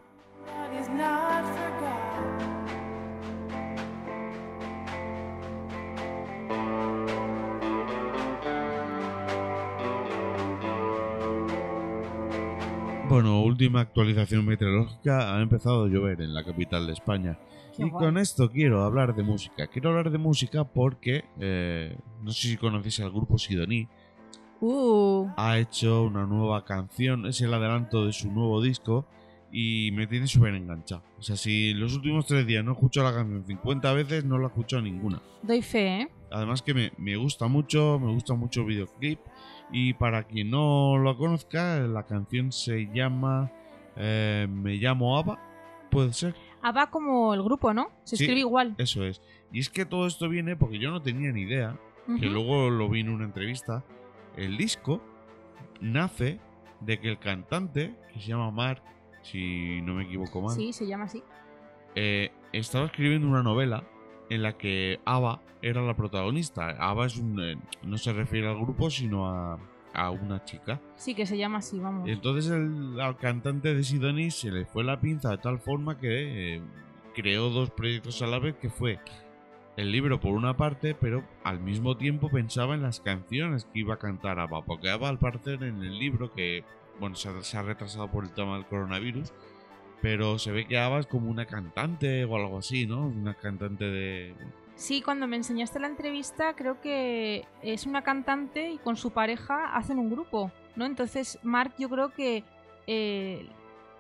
Bueno, 13.17 13.41
última 13.41 13.81
actualización 13.81 14.45
meteorológica, 14.45 15.35
ha 15.35 15.41
empezado 15.41 15.87
a 15.87 15.89
llover 15.89 16.21
en 16.21 16.35
la 16.35 16.45
capital 16.45 16.87
de 16.87 16.93
España. 16.93 17.39
Qué 17.75 17.85
y 17.85 17.89
guay. 17.89 18.05
con 18.05 18.19
esto 18.19 18.51
quiero 18.51 18.85
hablar 18.85 19.15
de 19.17 19.23
música. 19.23 19.69
Quiero 19.69 19.89
hablar 19.89 20.11
de 20.11 20.19
música 20.19 20.65
porque, 20.65 21.25
eh, 21.41 21.97
no 22.23 22.31
sé 22.31 22.49
si 22.49 22.57
conocéis 22.59 23.01
al 23.01 23.11
grupo 23.11 23.39
Sidoní, 23.39 23.89
Uh, 24.61 25.29
ha 25.39 25.59
hecho 25.59 26.03
una 26.03 26.27
nueva 26.27 26.65
canción, 26.67 27.25
es 27.25 27.41
el 27.41 27.55
adelanto 27.55 28.05
de 28.05 28.13
su 28.13 28.31
nuevo 28.31 28.61
disco 28.63 29.07
y 29.51 29.93
me 29.93 30.07
tiene 30.07 30.27
súper 30.27 30.55
enganchado. 30.55 31.03
O 31.19 31.23
sea, 31.23 31.37
si 31.37 31.73
los 31.73 31.95
últimos 31.97 32.27
tres 32.27 32.47
días 32.47 32.63
no 32.65 32.73
he 32.73 32.75
escuchado 32.75 33.11
la 33.11 33.17
canción 33.17 33.47
50 33.47 33.93
veces, 33.95 34.25
no 34.27 34.37
la 34.37 34.45
he 34.45 34.49
escuchado 34.49 34.83
ninguna. 34.83 35.23
doy 35.43 35.63
fe, 35.63 36.03
¿eh? 36.03 36.09
Además 36.31 36.61
que 36.61 36.75
me, 36.75 36.93
me 36.99 37.17
gusta 37.17 37.47
mucho, 37.49 37.99
me 37.99 38.13
gusta 38.13 38.35
mucho 38.35 38.61
el 38.61 38.67
videoclip 38.67 39.21
y 39.73 39.95
para 39.95 40.25
quien 40.25 40.51
no 40.51 40.97
lo 40.99 41.17
conozca, 41.17 41.79
la 41.81 42.05
canción 42.07 42.53
se 42.53 42.87
llama 42.93 43.51
eh, 43.97 44.47
Me 44.51 44.75
llamo 44.75 45.17
Ava, 45.19 45.39
puede 45.91 46.13
ser, 46.13 46.35
ABBA 46.63 46.91
como 46.91 47.33
el 47.35 47.43
grupo, 47.43 47.73
¿no? 47.73 47.89
Se 48.05 48.17
Sí. 48.17 48.25
escribe 48.25 48.41
igual. 48.41 48.75
eso 48.79 49.05
es. 49.05 49.23
Y 49.53 49.61
es 49.61 49.71
que 49.71 49.87
todo 49.87 50.07
esto 50.07 50.29
viene 50.29 50.57
porque 50.57 50.79
yo 50.79 50.91
no 50.91 51.01
tenía 51.01 51.31
ni 51.33 51.43
idea, 51.43 51.79
que 52.07 52.13
Ujú. 52.13 52.35
luego 52.35 52.71
lo 52.71 52.89
vi 52.89 53.01
en 53.01 53.09
una 53.11 53.25
entrevista. 53.25 53.85
El 54.37 54.57
disco 54.57 55.01
nace 55.81 56.41
de 56.81 56.99
que 57.01 57.09
el 57.09 57.19
cantante, 57.19 57.95
que 58.13 58.21
se 58.21 58.29
llama 58.29 58.51
Mark, 58.51 58.83
si 59.23 59.81
no 59.83 59.95
me 59.95 60.05
equivoco 60.05 60.41
mal, 60.43 60.55
Sí, 60.55 60.73
se 60.73 60.87
llama 60.87 61.05
así. 61.05 61.23
eh, 61.95 62.31
estaba 62.53 62.87
escribiendo 62.87 63.27
una 63.29 63.43
novela 63.43 63.85
en 64.31 64.43
la 64.43 64.57
que 64.57 65.01
Ava 65.05 65.41
era 65.63 65.83
la 65.83 65.95
protagonista. 65.95 66.71
Ava 66.71 67.07
es 67.07 67.17
un, 67.17 67.41
eh, 67.41 67.57
no 67.83 67.99
se 67.99 68.13
refiere 68.13 68.49
al 68.49 68.57
grupo, 68.57 68.91
sino 68.91 69.29
a, 69.29 69.59
a 69.95 70.11
una 70.11 70.45
chica. 70.45 70.81
Sí, 70.97 71.15
que 71.15 71.27
se 71.27 71.37
llama 71.37 71.59
así, 71.59 71.79
vamos. 71.79 72.09
Entonces 72.09 72.51
el, 72.51 73.01
al 73.01 73.17
cantante 73.17 73.75
de 73.75 73.83
Sidonis 73.83 74.35
se 74.35 74.51
le 74.51 74.67
fue 74.67 74.85
la 74.85 75.01
pinza 75.01 75.31
de 75.31 75.39
tal 75.39 75.59
forma 75.59 75.99
que 75.99 76.57
eh, 76.57 76.63
creó 77.15 77.51
dos 77.51 77.71
proyectos 77.71 78.21
a 78.23 78.27
la 78.27 78.39
vez, 78.39 78.57
que 78.57 78.71
fue 78.71 78.99
el 79.77 79.93
libro 79.93 80.21
por 80.21 80.33
una 80.33 80.57
parte, 80.57 80.95
pero 80.95 81.25
al 81.45 81.61
mismo 81.61 81.97
tiempo 81.97 82.31
pensaba 82.31 82.75
en 82.75 82.83
las 82.83 83.01
canciones 83.01 83.67
que 83.67 83.81
iba 83.81 83.95
a 83.95 83.99
cantar 83.99 84.39
Ava, 84.39 84.65
porque 84.65 84.91
Ava 84.91 85.09
al 85.09 85.19
parecer 85.19 85.63
en 85.63 85.83
el 85.83 85.99
libro, 85.99 86.33
que 86.33 86.65
bueno, 86.99 87.15
se 87.15 87.29
ha, 87.29 87.43
se 87.43 87.59
ha 87.59 87.63
retrasado 87.63 88.11
por 88.11 88.25
el 88.25 88.33
tema 88.33 88.55
del 88.55 88.67
coronavirus, 88.67 89.33
pero 90.03 90.39
se 90.39 90.53
ve 90.53 90.67
que 90.67 90.79
Ava 90.79 90.99
es 90.99 91.07
como 91.07 91.31
una 91.31 91.47
cantante 91.47 92.25
o 92.25 92.37
algo 92.37 92.59
así, 92.59 92.87
¿no? 92.87 93.07
Una 93.07 93.35
cantante 93.35 93.85
de... 93.85 94.35
Sí, 94.75 95.01
cuando 95.01 95.27
me 95.27 95.37
enseñaste 95.37 95.81
la 95.81 95.87
entrevista, 95.87 96.55
creo 96.55 96.81
que 96.81 97.47
es 97.63 97.87
una 97.87 98.03
cantante 98.03 98.71
y 98.71 98.79
con 98.79 98.97
su 98.97 99.11
pareja 99.11 99.75
hacen 99.75 99.99
un 99.99 100.11
grupo, 100.11 100.53
¿no? 100.77 100.85
Entonces, 100.85 101.39
Mark, 101.43 101.75
yo 101.79 101.89
creo 101.89 102.11
que 102.13 102.45
eh, 102.87 103.49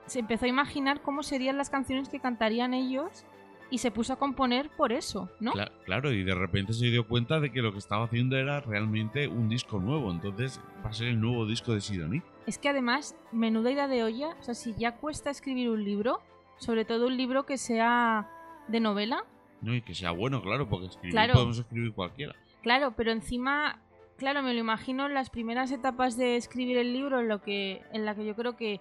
se 0.04 0.18
empezó 0.18 0.44
a 0.44 0.48
imaginar 0.48 1.00
cómo 1.00 1.22
serían 1.22 1.56
las 1.56 1.70
canciones 1.70 2.08
que 2.10 2.20
cantarían 2.20 2.74
ellos 2.74 3.24
y 3.70 3.78
se 3.78 3.90
puso 3.90 4.12
a 4.12 4.16
componer 4.16 4.70
por 4.76 4.92
eso, 4.92 5.28
¿no? 5.40 5.52
Cla- 5.52 5.72
claro, 5.84 6.12
y 6.12 6.22
de 6.22 6.34
repente 6.34 6.72
se 6.72 6.86
dio 6.86 7.06
cuenta 7.08 7.40
de 7.40 7.50
que 7.50 7.62
lo 7.62 7.72
que 7.72 7.78
estaba 7.78 8.04
haciendo 8.04 8.36
era 8.36 8.60
realmente 8.60 9.26
un 9.28 9.48
disco 9.48 9.78
nuevo, 9.80 10.10
entonces 10.10 10.60
va 10.84 10.90
a 10.90 10.92
ser 10.92 11.08
el 11.08 11.20
nuevo 11.20 11.46
disco 11.46 11.72
de 11.74 11.80
Sidonie. 11.80 12.22
Es 12.46 12.58
que 12.58 12.68
además, 12.68 13.16
menuda 13.32 13.72
idea 13.72 13.88
de 13.88 14.04
olla, 14.04 14.36
o 14.38 14.42
sea, 14.42 14.54
si 14.54 14.74
ya 14.76 14.96
cuesta 14.96 15.30
escribir 15.30 15.68
un 15.70 15.82
libro, 15.84 16.20
sobre 16.58 16.84
todo 16.84 17.06
un 17.08 17.16
libro 17.16 17.44
que 17.44 17.58
sea 17.58 18.30
de 18.68 18.80
novela, 18.80 19.24
No, 19.62 19.74
y 19.74 19.82
que 19.82 19.94
sea 19.94 20.10
bueno, 20.12 20.42
claro, 20.42 20.68
porque 20.68 20.86
escribir 20.86 21.12
Claro. 21.12 21.32
podemos 21.34 21.58
escribir 21.58 21.92
cualquiera. 21.92 22.34
Claro, 22.62 22.94
pero 22.96 23.10
encima, 23.10 23.80
claro, 24.16 24.42
me 24.42 24.52
lo 24.54 24.60
imagino 24.60 25.06
en 25.06 25.14
las 25.14 25.30
primeras 25.30 25.72
etapas 25.72 26.16
de 26.16 26.36
escribir 26.36 26.76
el 26.78 26.92
libro, 26.92 27.20
en 27.20 27.28
lo 27.28 27.42
que, 27.42 27.82
en 27.92 28.04
la 28.04 28.14
que 28.14 28.24
yo 28.24 28.36
creo 28.36 28.56
que 28.56 28.80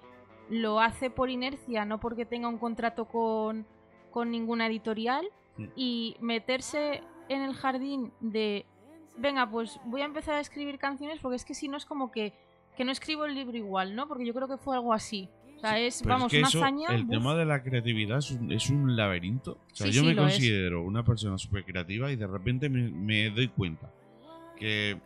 lo 0.49 0.79
hace 0.79 1.09
por 1.09 1.29
inercia, 1.31 1.85
no 1.85 1.99
porque 1.99 2.25
tenga 2.25 2.47
un 2.49 2.57
contrato 2.59 3.05
con, 3.05 3.65
con 4.15 4.31
ninguna 4.31 4.65
editorial, 4.67 5.25
Mm. 5.57 5.65
y 5.75 6.15
meterse 6.21 7.01
en 7.29 7.41
el 7.41 7.53
jardín 7.53 8.11
de, 8.21 8.65
venga, 9.17 9.49
pues 9.49 9.77
voy 9.85 10.01
a 10.01 10.05
empezar 10.05 10.35
a 10.35 10.39
escribir 10.39 10.77
canciones, 10.79 11.19
porque 11.21 11.35
es 11.35 11.43
que 11.45 11.53
si 11.53 11.67
no 11.67 11.75
es 11.77 11.85
como 11.85 12.11
que, 12.11 12.33
que 12.77 12.83
no 12.85 12.91
escribo 12.93 13.25
el 13.25 13.35
libro 13.35 13.55
igual, 13.57 13.93
¿no? 13.95 14.07
Porque 14.07 14.25
yo 14.25 14.33
creo 14.33 14.47
que 14.47 14.57
fue 14.57 14.75
algo 14.75 14.93
así. 14.93 15.29
O 15.57 15.59
sea, 15.59 15.79
es, 15.79 16.01
Pero 16.03 16.15
vamos, 16.15 16.27
es 16.27 16.31
que 16.31 16.39
una 16.39 16.47
eso, 16.49 16.59
hazaña. 16.59 16.87
el 16.95 17.07
tema 17.07 17.35
de 17.35 17.45
la 17.45 17.61
creatividad 17.63 18.17
es 18.19 18.31
un, 18.31 18.51
es 18.51 18.69
un 18.69 18.95
laberinto. 18.97 19.53
O 19.71 19.75
sea, 19.75 19.87
Sí, 19.87 19.93
yo 19.93 20.01
sí, 20.01 20.07
me 20.07 20.11
es. 20.13 20.17
considero 20.17 20.81
una 20.83 21.03
persona 21.03 21.37
súper 21.37 21.63
creativa 21.65 22.11
y 22.11 22.15
de 22.17 22.27
repente 22.27 22.67
me, 22.69 22.89
me 22.89 23.29
doy 23.31 23.47
cuenta 23.49 23.89
que 24.57 24.97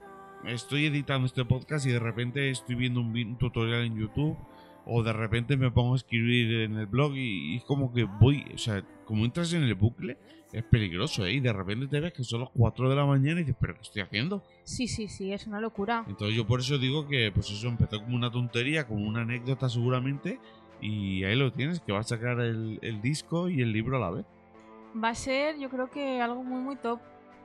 estoy 0.45 0.85
editando 0.87 1.25
este 1.27 1.45
podcast 1.45 1.85
y 1.85 1.89
de 1.91 1.99
repente 1.99 2.49
estoy 2.49 2.75
viendo 2.75 3.01
un, 3.01 3.13
vi- 3.13 3.23
un 3.25 3.37
tutorial 3.37 3.83
en 3.83 3.97
YouTube 3.97 4.37
o 4.86 5.03
de 5.03 5.13
repente 5.13 5.57
me 5.57 5.71
pongo 5.71 5.93
a 5.93 5.98
escribir 5.98 6.62
en 6.62 6.77
el 6.77 6.86
blog 6.86 7.15
y, 7.15 7.57
es 7.57 7.63
como 7.63 7.93
que 7.93 8.03
voy, 8.03 8.45
o 8.53 8.57
sea, 8.57 8.83
como 9.05 9.25
entras 9.25 9.53
en 9.53 9.63
el 9.63 9.75
bucle, 9.75 10.17
es 10.51 10.63
peligroso, 10.63 11.25
¿eh? 11.25 11.33
Y 11.33 11.39
de 11.39 11.53
repente 11.53 11.88
te 11.88 12.00
ves 12.00 12.13
que 12.13 12.24
son 12.24 12.41
las 12.41 12.50
4 12.55 12.89
de 12.89 12.95
la 12.95 13.05
mañana 13.05 13.39
y 13.39 13.43
dices, 13.43 13.57
¿pero 13.59 13.75
qué 13.75 13.81
estoy 13.81 14.01
haciendo? 14.01 14.43
Sí, 14.63 14.88
sí, 14.88 15.07
sí, 15.07 15.31
es 15.31 15.45
una 15.45 15.59
locura. 15.59 16.03
Entonces 16.07 16.36
yo 16.36 16.48
por 16.48 16.59
eso 16.59 16.77
digo 16.77 17.07
que 17.07 17.31
pues 17.31 17.50
eso 17.51 17.67
empezó 17.67 18.01
como 18.01 18.15
una 18.15 18.31
tontería, 18.31 18.88
como 18.88 19.07
una 19.07 19.21
anécdota 19.21 19.69
seguramente, 19.69 20.39
y 20.81 21.24
ahí 21.24 21.36
lo 21.36 21.51
tienes, 21.51 21.81
que 21.81 21.91
va 21.91 22.00
a 22.00 22.03
sacar 22.03 22.39
el, 22.39 22.79
el 22.81 23.01
disco 23.01 23.50
y 23.50 23.62
el 23.62 23.71
libro 23.71 23.98
a 23.98 24.00
la 24.00 24.09
vez. 24.12 24.25
Va 25.01 25.09
a 25.09 25.15
ser, 25.15 25.59
yo 25.59 25.69
creo 25.69 25.91
que 25.91 26.19
algo 26.21 26.43
muy, 26.43 26.62
muy 26.62 26.75
top. 26.77 27.00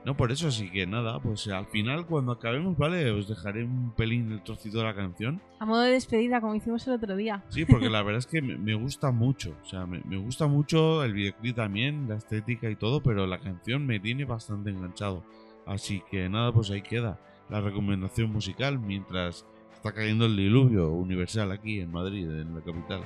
No, 0.05 0.15
por 0.15 0.31
eso, 0.31 0.49
así 0.49 0.69
que 0.69 0.85
nada, 0.85 1.19
pues 1.19 1.47
al 1.47 1.65
final 1.65 2.05
cuando 2.05 2.31
acabemos, 2.31 2.77
¿vale? 2.77 3.09
Os 3.09 3.27
dejaré 3.27 3.63
un 3.63 3.91
pelín 3.91 4.31
el 4.31 4.43
trocito 4.43 4.77
de 4.77 4.83
la 4.83 4.93
canción. 4.93 5.41
A 5.59 5.65
modo 5.65 5.81
de 5.81 5.91
despedida, 5.93 6.39
como 6.41 6.53
hicimos 6.53 6.85
el 6.87 6.93
otro 6.93 7.15
día. 7.15 7.43
Sí, 7.49 7.65
porque 7.65 7.89
la 7.89 8.03
verdad 8.03 8.19
es 8.19 8.27
que 8.27 8.39
me, 8.39 8.75
gusta 8.75 9.09
mucho, 9.09 9.55
o 9.63 9.65
sea, 9.65 9.87
me, 9.87 10.01
me 10.01 10.17
gusta 10.17 10.45
mucho 10.45 11.03
el 11.03 11.13
videoclip 11.13 11.55
también, 11.55 12.07
la 12.07 12.17
estética 12.17 12.69
y 12.69 12.75
todo, 12.75 13.01
pero 13.01 13.25
la 13.25 13.39
canción 13.39 13.87
me 13.87 13.99
tiene 13.99 14.25
bastante 14.25 14.69
enganchado. 14.69 15.23
Así 15.65 16.03
que 16.11 16.29
nada, 16.29 16.51
pues 16.53 16.69
ahí 16.69 16.83
queda 16.83 17.19
la 17.49 17.61
recomendación 17.61 18.31
musical 18.31 18.79
mientras 18.79 19.45
está 19.73 19.91
cayendo 19.91 20.25
el 20.25 20.35
diluvio 20.35 20.91
universal 20.91 21.51
aquí 21.51 21.79
en 21.79 21.91
Madrid, 21.91 22.29
en 22.29 22.53
la 22.53 22.61
capital. 22.61 23.01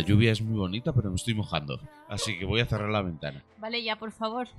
La 0.00 0.06
lluvia 0.06 0.32
es 0.32 0.40
muy 0.40 0.58
bonita, 0.58 0.94
pero 0.94 1.10
me 1.10 1.16
estoy 1.16 1.34
mojando, 1.34 1.78
así 2.08 2.38
que 2.38 2.46
voy 2.46 2.62
a 2.62 2.64
cerrar 2.64 2.88
la 2.88 3.02
ventana. 3.02 3.44
Vale, 3.58 3.82
ya, 3.82 3.96
por 3.96 4.12
favor. 4.12 4.48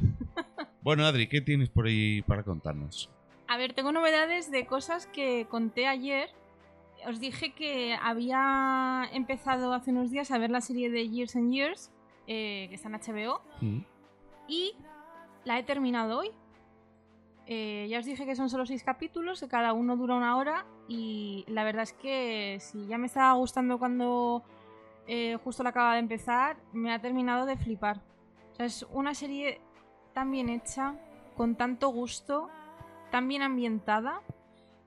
Bueno, 0.83 1.05
Adri, 1.05 1.27
¿qué 1.27 1.41
tienes 1.41 1.69
por 1.69 1.85
ahí 1.85 2.23
para 2.23 2.41
contarnos? 2.41 3.09
A 3.47 3.55
ver, 3.57 3.73
tengo 3.73 3.91
novedades 3.91 4.49
de 4.49 4.65
cosas 4.65 5.05
que 5.05 5.45
conté 5.47 5.85
ayer. 5.85 6.29
Os 7.07 7.19
dije 7.19 7.53
que 7.53 7.95
había 8.01 9.07
empezado 9.13 9.73
hace 9.73 9.91
unos 9.91 10.09
días 10.09 10.31
a 10.31 10.39
ver 10.39 10.49
la 10.49 10.61
serie 10.61 10.89
de 10.89 11.07
Years 11.07 11.35
and 11.35 11.53
Years, 11.53 11.91
eh, 12.25 12.65
que 12.69 12.75
está 12.75 12.89
en 12.89 12.95
HBO, 12.95 13.41
y 14.47 14.73
la 15.43 15.59
he 15.59 15.63
terminado 15.63 16.19
hoy. 16.19 16.31
Eh, 17.45 17.85
ya 17.89 17.99
os 17.99 18.05
dije 18.05 18.25
que 18.25 18.35
son 18.35 18.49
solo 18.49 18.65
seis 18.65 18.83
capítulos, 18.83 19.39
que 19.39 19.47
cada 19.47 19.73
uno 19.73 19.97
dura 19.97 20.15
una 20.15 20.37
hora, 20.37 20.65
y 20.87 21.45
la 21.47 21.63
verdad 21.63 21.83
es 21.83 21.93
que 21.93 22.57
si 22.59 22.87
ya 22.87 22.97
me 22.97 23.05
estaba 23.05 23.33
gustando 23.33 23.77
cuando 23.77 24.43
eh, 25.13 25.37
justo 25.43 25.61
la 25.61 25.71
acaba 25.71 25.93
de 25.95 25.99
empezar, 25.99 26.55
me 26.71 26.93
ha 26.93 27.01
terminado 27.01 27.45
de 27.45 27.57
flipar. 27.57 27.97
O 28.53 28.55
sea, 28.55 28.65
es 28.65 28.85
una 28.91 29.13
serie 29.13 29.59
tan 30.13 30.31
bien 30.31 30.47
hecha, 30.47 30.95
con 31.35 31.55
tanto 31.55 31.89
gusto, 31.89 32.49
tan 33.11 33.27
bien 33.27 33.41
ambientada, 33.41 34.21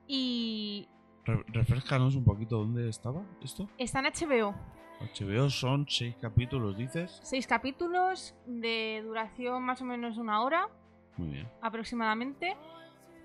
y 0.06 0.88
Re- 1.26 1.44
refrescanos 1.48 2.14
un 2.16 2.24
poquito 2.24 2.56
dónde 2.58 2.88
estaba 2.88 3.22
esto. 3.42 3.68
está 3.78 4.00
en 4.00 4.06
HBO. 4.06 4.54
HBO 5.00 5.50
son 5.50 5.86
seis 5.88 6.14
capítulos, 6.20 6.76
dices. 6.78 7.18
Seis 7.22 7.46
capítulos 7.46 8.34
de 8.46 9.02
duración 9.04 9.62
más 9.62 9.82
o 9.82 9.84
menos 9.84 10.16
una 10.16 10.42
hora. 10.42 10.68
Muy 11.16 11.28
bien. 11.28 11.48
aproximadamente. 11.60 12.56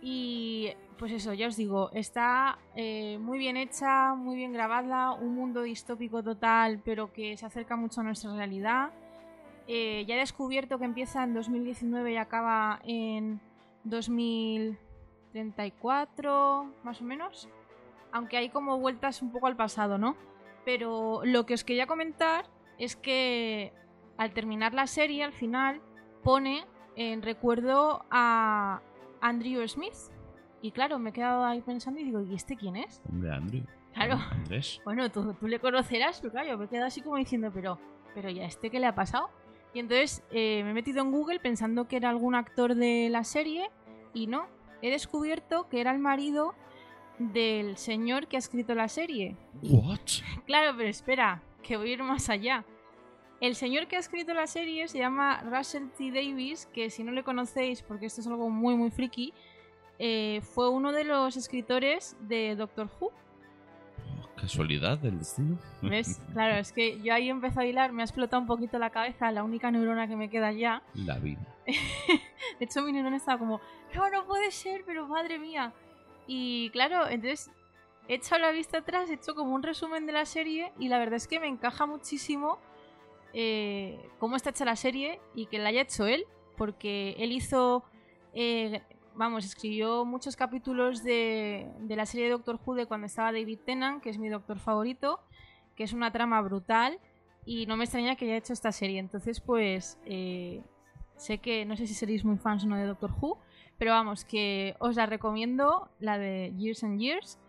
Y 0.01 0.71
pues 0.97 1.11
eso, 1.11 1.33
ya 1.33 1.47
os 1.47 1.55
digo, 1.55 1.91
está 1.93 2.57
eh, 2.75 3.17
muy 3.19 3.37
bien 3.37 3.57
hecha, 3.57 4.15
muy 4.15 4.35
bien 4.35 4.51
grabada, 4.53 5.13
un 5.13 5.35
mundo 5.35 5.61
distópico 5.63 6.23
total, 6.23 6.81
pero 6.83 7.13
que 7.13 7.37
se 7.37 7.45
acerca 7.45 7.75
mucho 7.75 8.01
a 8.01 8.03
nuestra 8.03 8.35
realidad. 8.35 8.91
Eh, 9.67 10.05
ya 10.07 10.15
he 10.15 10.19
descubierto 10.19 10.79
que 10.79 10.85
empieza 10.85 11.23
en 11.23 11.33
2019 11.33 12.13
y 12.13 12.17
acaba 12.17 12.79
en 12.83 13.39
2034, 13.83 16.73
más 16.83 17.01
o 17.01 17.03
menos. 17.03 17.49
Aunque 18.11 18.37
hay 18.37 18.49
como 18.49 18.79
vueltas 18.79 19.21
un 19.21 19.31
poco 19.31 19.47
al 19.47 19.55
pasado, 19.55 19.97
¿no? 19.97 20.15
Pero 20.65 21.21
lo 21.23 21.45
que 21.45 21.53
os 21.53 21.63
quería 21.63 21.87
comentar 21.87 22.45
es 22.77 22.95
que 22.95 23.73
al 24.17 24.33
terminar 24.33 24.73
la 24.73 24.87
serie, 24.87 25.23
al 25.23 25.33
final, 25.33 25.81
pone 26.23 26.65
en 26.95 27.21
recuerdo 27.21 28.05
a 28.11 28.81
Andrew 29.21 29.67
Smith. 29.67 29.95
Y 30.61 30.71
claro, 30.71 30.99
me 30.99 31.11
he 31.11 31.13
quedado 31.13 31.45
ahí 31.45 31.61
pensando 31.61 31.99
y 31.99 32.03
digo, 32.03 32.21
¿y 32.21 32.35
este 32.35 32.55
quién 32.55 32.75
es? 32.75 33.01
Hombre, 33.09 33.31
Andrew. 33.31 33.63
Claro. 33.93 34.19
Andrés. 34.31 34.81
Bueno, 34.83 35.09
tú, 35.09 35.33
tú 35.33 35.47
le 35.47 35.59
conocerás, 35.59 36.19
pero 36.19 36.31
claro, 36.31 36.49
yo 36.49 36.57
me 36.57 36.65
he 36.65 36.67
quedado 36.67 36.87
así 36.87 37.01
como 37.01 37.17
diciendo, 37.17 37.51
pero, 37.53 37.79
pero 38.13 38.29
¿y 38.29 38.39
a 38.39 38.45
este 38.45 38.69
qué 38.69 38.79
le 38.79 38.87
ha 38.87 38.95
pasado? 38.95 39.29
Y 39.73 39.79
entonces 39.79 40.23
eh, 40.31 40.63
me 40.63 40.71
he 40.71 40.73
metido 40.73 41.01
en 41.01 41.11
Google 41.11 41.39
pensando 41.39 41.87
que 41.87 41.97
era 41.97 42.09
algún 42.09 42.35
actor 42.35 42.75
de 42.75 43.09
la 43.09 43.23
serie 43.23 43.69
y 44.13 44.27
no. 44.27 44.47
He 44.81 44.89
descubierto 44.89 45.69
que 45.69 45.81
era 45.81 45.91
el 45.91 45.99
marido 45.99 46.55
del 47.19 47.77
señor 47.77 48.27
que 48.27 48.37
ha 48.37 48.39
escrito 48.39 48.73
la 48.75 48.87
serie. 48.87 49.35
What? 49.61 49.99
Claro, 50.45 50.75
pero 50.75 50.89
espera, 50.89 51.43
que 51.61 51.77
voy 51.77 51.91
a 51.91 51.93
ir 51.93 52.03
más 52.03 52.29
allá. 52.29 52.65
El 53.41 53.55
señor 53.55 53.87
que 53.87 53.95
ha 53.95 53.99
escrito 53.99 54.33
la 54.33 54.47
serie 54.47 54.87
se 54.87 54.97
llama 54.97 55.41
Russell 55.41 55.87
T. 55.97 56.11
Davis, 56.11 56.67
que 56.73 56.89
si 56.89 57.03
no 57.03 57.11
le 57.11 57.23
conocéis, 57.23 57.81
porque 57.81 58.05
esto 58.05 58.19
es 58.19 58.27
algo 58.27 58.49
muy 58.49 58.75
muy 58.75 58.91
friki, 58.91 59.33
eh, 59.97 60.41
fue 60.41 60.69
uno 60.69 60.91
de 60.91 61.05
los 61.05 61.37
escritores 61.37 62.17
de 62.21 62.55
Doctor 62.57 62.89
Who. 62.99 63.07
Oh, 63.07 64.35
Casualidad 64.35 64.97
del 64.97 65.19
destino. 65.19 65.57
¿Ves? 65.81 66.21
Claro, 66.33 66.55
es 66.55 66.73
que 66.73 67.01
yo 67.01 67.13
ahí 67.13 67.29
empecé 67.29 67.61
a 67.61 67.65
hilar, 67.65 67.93
me 67.93 68.01
ha 68.01 68.05
explotado 68.05 68.41
un 68.41 68.47
poquito 68.47 68.77
la 68.77 68.89
cabeza, 68.89 69.31
la 69.31 69.43
única 69.43 69.71
neurona 69.71 70.07
que 70.07 70.17
me 70.17 70.29
queda 70.29 70.51
ya. 70.51 70.83
La 70.93 71.17
vida. 71.17 71.39
De 72.59 72.65
hecho, 72.65 72.81
mi 72.81 72.91
neurona 72.91 73.17
estaba 73.17 73.37
como, 73.37 73.61
no, 73.95 74.09
no 74.09 74.25
puede 74.25 74.51
ser, 74.51 74.83
pero 74.85 75.07
madre 75.07 75.39
mía. 75.39 75.73
Y 76.27 76.69
claro, 76.71 77.07
entonces 77.07 77.51
he 78.09 78.15
echado 78.15 78.41
la 78.41 78.51
vista 78.51 78.79
atrás, 78.79 79.09
he 79.09 79.13
hecho 79.13 79.33
como 79.33 79.55
un 79.55 79.63
resumen 79.63 80.05
de 80.05 80.11
la 80.11 80.25
serie 80.25 80.73
y 80.77 80.89
la 80.89 80.99
verdad 80.99 81.15
es 81.15 81.27
que 81.27 81.39
me 81.39 81.47
encaja 81.47 81.85
muchísimo 81.85 82.59
eh, 83.33 83.99
cómo 84.19 84.35
está 84.35 84.49
hecha 84.51 84.65
la 84.65 84.75
serie 84.75 85.19
y 85.35 85.45
que 85.47 85.59
la 85.59 85.69
haya 85.69 85.81
hecho 85.81 86.05
él, 86.05 86.25
porque 86.57 87.15
él 87.19 87.31
hizo, 87.31 87.83
eh, 88.33 88.81
vamos, 89.15 89.45
escribió 89.45 90.05
muchos 90.05 90.35
capítulos 90.35 91.03
de, 91.03 91.67
de 91.81 91.95
la 91.95 92.05
serie 92.05 92.25
de 92.25 92.31
Doctor 92.31 92.59
Who 92.65 92.75
de 92.75 92.85
cuando 92.85 93.07
estaba 93.07 93.31
David 93.31 93.59
Tennant, 93.65 94.01
que 94.01 94.09
es 94.09 94.17
mi 94.17 94.29
doctor 94.29 94.59
favorito, 94.59 95.19
que 95.75 95.83
es 95.83 95.93
una 95.93 96.11
trama 96.11 96.41
brutal 96.41 96.99
y 97.45 97.65
no 97.65 97.77
me 97.77 97.85
extraña 97.85 98.15
que 98.15 98.25
haya 98.25 98.37
hecho 98.37 98.53
esta 98.53 98.71
serie. 98.71 98.99
Entonces, 98.99 99.39
pues, 99.39 99.99
eh, 100.05 100.61
sé 101.15 101.39
que 101.39 101.65
no 101.65 101.75
sé 101.75 101.87
si 101.87 101.93
seréis 101.93 102.23
muy 102.25 102.37
fans 102.37 102.63
o 102.63 102.67
no 102.67 102.75
de 102.75 102.85
Doctor 102.85 103.11
Who, 103.19 103.39
pero 103.77 103.91
vamos, 103.91 104.25
que 104.25 104.75
os 104.79 104.95
la 104.97 105.05
recomiendo, 105.05 105.89
la 105.99 106.17
de 106.17 106.53
Years 106.57 106.83
and 106.83 106.99
Years, 106.99 107.39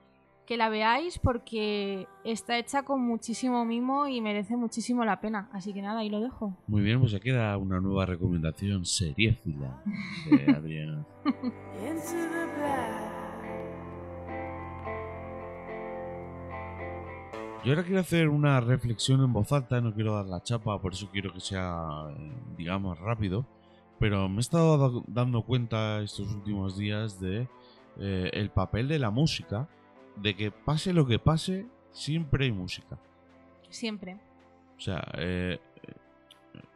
que 0.50 0.57
la 0.57 0.69
veáis 0.69 1.16
porque 1.21 2.09
está 2.25 2.59
hecha 2.59 2.83
con 2.83 3.00
muchísimo 3.02 3.64
mimo 3.64 4.09
y 4.09 4.21
merece 4.21 4.57
muchísimo 4.57 5.04
la 5.04 5.21
pena. 5.21 5.49
Así 5.52 5.73
que 5.73 5.80
nada, 5.80 6.00
ahí 6.00 6.11
lo 6.11 6.19
dejo. 6.21 6.57
Muy 6.66 6.83
bien, 6.83 6.99
pues 6.99 7.12
ya 7.12 7.21
queda 7.21 7.57
una 7.57 7.78
nueva 7.78 8.04
recomendación 8.04 8.85
seriéfila 8.85 9.80
de 10.28 10.52
Adriana. 10.57 11.07
Yo 17.62 17.73
ahora 17.73 17.85
quiero 17.85 18.00
hacer 18.00 18.28
una 18.30 18.59
reflexión 18.61 19.21
en 19.23 19.33
voz 19.35 19.52
alta, 19.52 19.80
no 19.83 19.92
quiero 19.92 20.14
dar 20.14 20.25
la 20.25 20.42
chapa, 20.42 20.80
por 20.80 20.95
eso 20.95 21.09
quiero 21.12 21.30
que 21.33 21.40
sea, 21.40 22.07
digamos, 22.57 22.99
rápido. 22.99 23.45
Pero 23.99 24.30
me 24.30 24.38
he 24.38 24.40
estado 24.40 24.78
da- 24.78 25.04
dando 25.07 25.42
cuenta 25.42 26.00
estos 26.00 26.33
últimos 26.35 26.78
días 26.78 27.21
de 27.21 27.47
eh, 27.99 28.30
el 28.33 28.49
papel 28.50 28.88
de 28.88 28.99
la 28.99 29.11
música, 29.11 29.69
de 30.22 30.36
que 30.36 30.50
pase 30.50 30.92
lo 30.92 31.06
que 31.06 31.18
pase, 31.18 31.66
siempre 31.92 32.46
hay 32.46 32.52
música. 32.52 32.98
Siempre. 33.68 34.16
O 34.76 34.80
sea, 34.80 35.04
eh, 35.18 35.58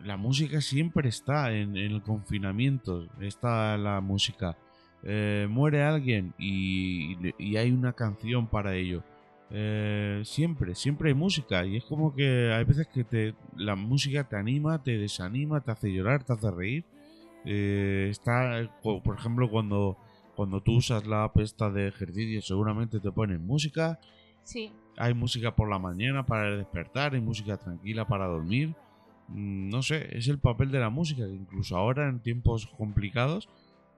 la 0.00 0.16
música 0.16 0.60
siempre 0.60 1.08
está 1.08 1.52
en, 1.52 1.76
en 1.76 1.92
el 1.92 2.02
confinamiento. 2.02 3.06
Está 3.20 3.76
la 3.76 4.00
música. 4.00 4.56
Eh, 5.02 5.46
muere 5.50 5.82
alguien 5.82 6.32
y, 6.38 7.16
y 7.38 7.56
hay 7.56 7.70
una 7.70 7.92
canción 7.92 8.46
para 8.46 8.74
ello. 8.74 9.02
Eh, 9.50 10.22
siempre, 10.24 10.74
siempre 10.74 11.10
hay 11.10 11.14
música. 11.14 11.64
Y 11.64 11.76
es 11.76 11.84
como 11.84 12.14
que 12.14 12.52
hay 12.52 12.64
veces 12.64 12.88
que 12.88 13.04
te, 13.04 13.34
la 13.56 13.76
música 13.76 14.24
te 14.28 14.36
anima, 14.36 14.82
te 14.82 14.98
desanima, 14.98 15.60
te 15.60 15.70
hace 15.70 15.92
llorar, 15.92 16.24
te 16.24 16.32
hace 16.32 16.50
reír. 16.50 16.84
Eh, 17.44 18.08
está, 18.10 18.70
por 18.82 19.16
ejemplo, 19.16 19.50
cuando, 19.50 19.98
cuando 20.36 20.60
tú 20.60 20.76
usas 20.76 21.06
la 21.06 21.24
app 21.24 21.38
esta 21.38 21.70
de 21.70 21.88
ejercicio, 21.88 22.42
seguramente 22.42 23.00
te 23.00 23.10
ponen 23.12 23.46
música. 23.46 23.98
Sí. 24.42 24.72
Hay 24.96 25.14
música 25.14 25.54
por 25.54 25.68
la 25.70 25.78
mañana 25.78 26.24
para 26.26 26.56
despertar, 26.56 27.14
hay 27.14 27.20
música 27.20 27.56
tranquila 27.56 28.06
para 28.06 28.26
dormir. 28.26 28.74
Mm, 29.28 29.68
No 29.70 29.82
sé, 29.82 30.16
es 30.16 30.28
el 30.28 30.38
papel 30.38 30.70
de 30.70 30.80
la 30.80 30.90
música. 30.90 31.24
que 31.26 31.32
Incluso 31.32 31.76
ahora 31.76 32.08
en 32.08 32.20
tiempos 32.20 32.66
complicados 32.78 33.48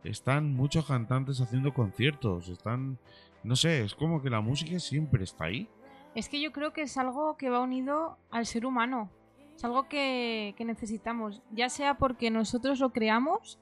están 0.05 0.55
muchos 0.55 0.87
cantantes 0.87 1.41
haciendo 1.41 1.75
conciertos. 1.75 2.49
Están, 2.49 2.99
no 3.43 3.57
sé, 3.57 3.83
es 3.83 3.95
como 3.95 4.23
que 4.23 4.31
la 4.31 4.41
música 4.41 4.79
siempre 4.79 5.25
está 5.25 5.45
ahí. 5.45 5.69
Es 6.15 6.29
que 6.29 6.41
yo 6.41 6.53
creo 6.53 6.73
que 6.73 6.83
es 6.83 6.97
algo 6.97 7.37
que 7.37 7.51
va 7.51 7.61
unido 7.61 8.17
al 8.31 8.47
ser 8.47 8.65
humano. 8.65 9.11
Es 9.55 9.65
algo 9.65 9.89
que, 9.89 10.55
que 10.57 10.65
necesitamos, 10.65 11.43
ya 11.51 11.69
sea 11.71 11.95
porque 11.99 12.31
nosotros 12.31 12.79
lo 12.79 12.91
creamos 12.93 13.59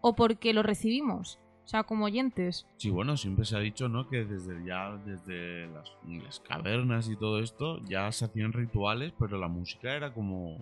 o 0.00 0.14
porque 0.14 0.52
lo 0.54 0.62
recibimos. 0.62 1.38
O 1.64 1.68
sea, 1.68 1.82
como 1.84 2.04
oyentes. 2.04 2.66
Sí, 2.76 2.90
bueno, 2.90 3.16
siempre 3.16 3.44
se 3.46 3.56
ha 3.56 3.60
dicho, 3.60 3.88
¿no? 3.88 4.08
Que 4.08 4.24
desde 4.24 4.64
ya, 4.66 4.96
desde 5.06 5.66
las, 5.68 5.90
las 6.06 6.40
cavernas 6.40 7.08
y 7.08 7.16
todo 7.16 7.40
esto, 7.40 7.78
ya 7.88 8.12
se 8.12 8.26
hacían 8.26 8.52
rituales, 8.52 9.12
pero 9.18 9.38
la 9.38 9.48
música 9.48 9.94
era 9.96 10.12
como 10.12 10.58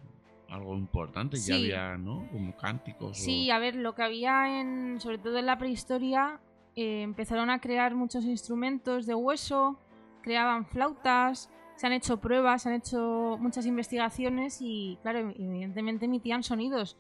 algo 0.49 0.77
importante. 0.77 1.37
Ya 1.39 1.43
Sí. 1.43 1.53
había, 1.55 1.97
¿no? 1.97 2.29
Como 2.31 2.57
cánticos. 2.57 3.11
o- 3.11 3.15
Sí, 3.15 3.51
a 3.51 3.59
ver, 3.59 3.75
lo 3.75 3.95
que 3.95 4.03
había 4.03 4.61
en, 4.61 5.01
sobre 5.01 5.19
todo 5.19 5.39
en 5.39 5.47
la 5.47 5.59
prehistoria, 5.59 6.41
eh, 6.77 7.03
empezaron 7.03 7.51
a 7.51 7.61
crear 7.61 7.95
muchos 7.97 8.25
instrumentos 8.25 9.05
de 9.07 9.15
hueso, 9.15 9.79
creaban 10.23 10.67
flautas, 10.67 11.51
se 11.75 11.87
han 11.87 11.95
hecho 11.95 12.19
pruebas, 12.21 12.63
se 12.63 12.69
han 12.69 12.77
hecho 12.77 13.37
muchas 13.41 13.67
investigaciones 13.67 14.59
y, 14.61 14.99
claro, 15.03 15.19
evidentemente 15.19 16.05
emitían 16.05 16.45
sonidos. 16.45 16.97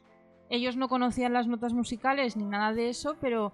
Ellos 0.51 0.77
no 0.77 0.89
conocían 0.89 1.33
las 1.33 1.47
notas 1.47 1.73
musicales 1.73 2.37
ni 2.37 2.45
nada 2.45 2.73
de 2.73 2.89
eso, 2.89 3.17
pero 3.21 3.53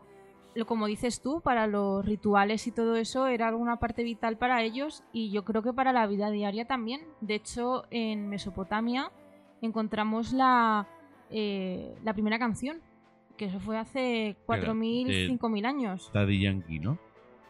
como 0.66 0.86
dices 0.86 1.20
tú, 1.22 1.40
para 1.40 1.66
los 1.66 2.04
rituales 2.04 2.66
y 2.66 2.72
todo 2.72 2.96
eso 2.96 3.26
era 3.26 3.48
alguna 3.48 3.78
parte 3.78 4.02
vital 4.02 4.36
para 4.38 4.62
ellos 4.62 5.04
y 5.12 5.30
yo 5.30 5.44
creo 5.44 5.62
que 5.62 5.72
para 5.72 5.92
la 5.92 6.06
vida 6.06 6.30
diaria 6.30 6.66
también. 6.66 7.00
De 7.20 7.34
hecho, 7.36 7.84
en 7.90 8.28
Mesopotamia 8.28 9.10
encontramos 9.62 10.32
la, 10.32 10.86
eh, 11.30 11.96
la 12.04 12.12
primera 12.14 12.38
canción, 12.38 12.80
que 13.36 13.46
eso 13.46 13.60
fue 13.60 13.78
hace 13.78 14.36
4.000, 14.46 15.06
de- 15.06 15.28
5.000 15.28 15.66
años. 15.66 16.10
Daddy 16.12 16.40
Yankee, 16.42 16.78
¿no? 16.78 16.98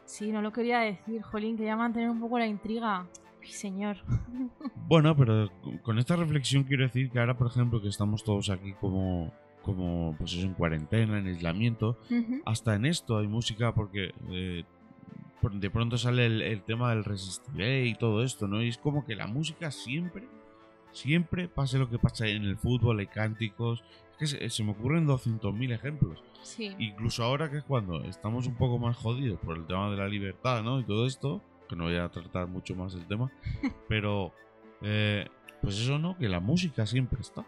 Sí, 0.05 0.33
no 0.33 0.41
lo 0.43 0.53
quería 0.53 0.81
decir, 0.81 1.23
Jolín, 1.23 1.57
quería 1.57 1.77
mantener 1.77 2.09
un 2.11 2.21
poco 2.21 2.39
la 2.39 2.47
intriga. 2.47 3.07
Ay, 3.43 3.49
señor. 3.53 3.97
Bueno, 4.87 5.15
pero 5.17 5.49
con 5.83 5.99
esta 5.99 6.17
reflexión 6.17 6.65
quiero 6.65 6.85
decir 6.85 7.11
que 7.11 7.19
ahora, 7.21 7.37
por 7.37 7.47
ejemplo, 7.47 7.81
que 7.81 7.89
estamos 7.89 8.25
todos 8.25 8.49
aquí 8.51 8.73
como, 8.81 9.33
como 9.75 10.15
pues 10.19 10.33
eso, 10.33 10.47
en 10.47 10.55
cuarentena, 10.55 11.19
en 11.19 11.27
aislamiento, 11.27 11.99
hasta 12.47 12.75
en 12.75 12.87
esto 12.87 13.19
hay 13.19 13.27
música 13.27 13.75
porque 13.75 14.13
eh, 14.31 14.65
de 15.53 15.71
pronto 15.71 15.99
sale 15.99 16.27
el, 16.27 16.43
el 16.43 16.63
tema 16.63 16.91
del 16.91 17.05
resistiré 17.05 17.87
y 17.87 17.95
todo 17.95 18.23
esto, 18.23 18.49
¿no? 18.49 18.63
Y 18.63 18.69
es 18.69 18.79
como 18.79 19.05
que 19.05 19.15
la 19.15 19.27
música 19.27 19.71
siempre, 19.71 20.27
siempre, 20.93 21.49
pase 21.49 21.79
lo 21.79 21.91
que 21.91 21.99
pase 21.99 22.31
en 22.31 22.45
el 22.45 22.57
fútbol, 22.57 22.99
hay 23.01 23.07
cánticos, 23.07 23.85
es 24.13 24.17
que 24.19 24.27
se, 24.27 24.51
se 24.51 24.65
me 24.65 24.73
ocurren 24.73 25.07
200.000 25.07 25.73
ejemplos. 25.73 26.23
Sí. 26.43 26.75
Incluso 26.79 27.25
ahora 27.25 27.51
que 27.51 27.59
es 27.59 27.65
cuando 27.65 28.03
estamos 28.05 28.47
un 28.47 28.55
poco 28.55 28.79
más 28.79 28.97
jodidos 28.97 29.39
por 29.41 29.57
el 29.57 29.67
tema 29.67 29.91
de 29.91 29.97
la 29.97 30.09
libertad, 30.09 30.63
¿no? 30.63 30.81
Y 30.81 30.85
todo 30.85 31.07
esto, 31.07 31.43
que 31.69 31.77
no 31.77 31.85
voy 31.85 31.97
a 31.97 32.09
tratar 32.09 32.49
mucho 32.49 32.75
más 32.75 32.95
el 32.95 33.07
tema, 33.07 33.31
pero 33.89 34.33
eh, 34.83 35.27
pues 35.61 35.79
eso, 35.79 35.99
¿no? 35.99 36.17
Que 36.17 36.29
la 36.29 36.41
música 36.41 36.87
siempre 36.87 37.21
está. 37.21 37.45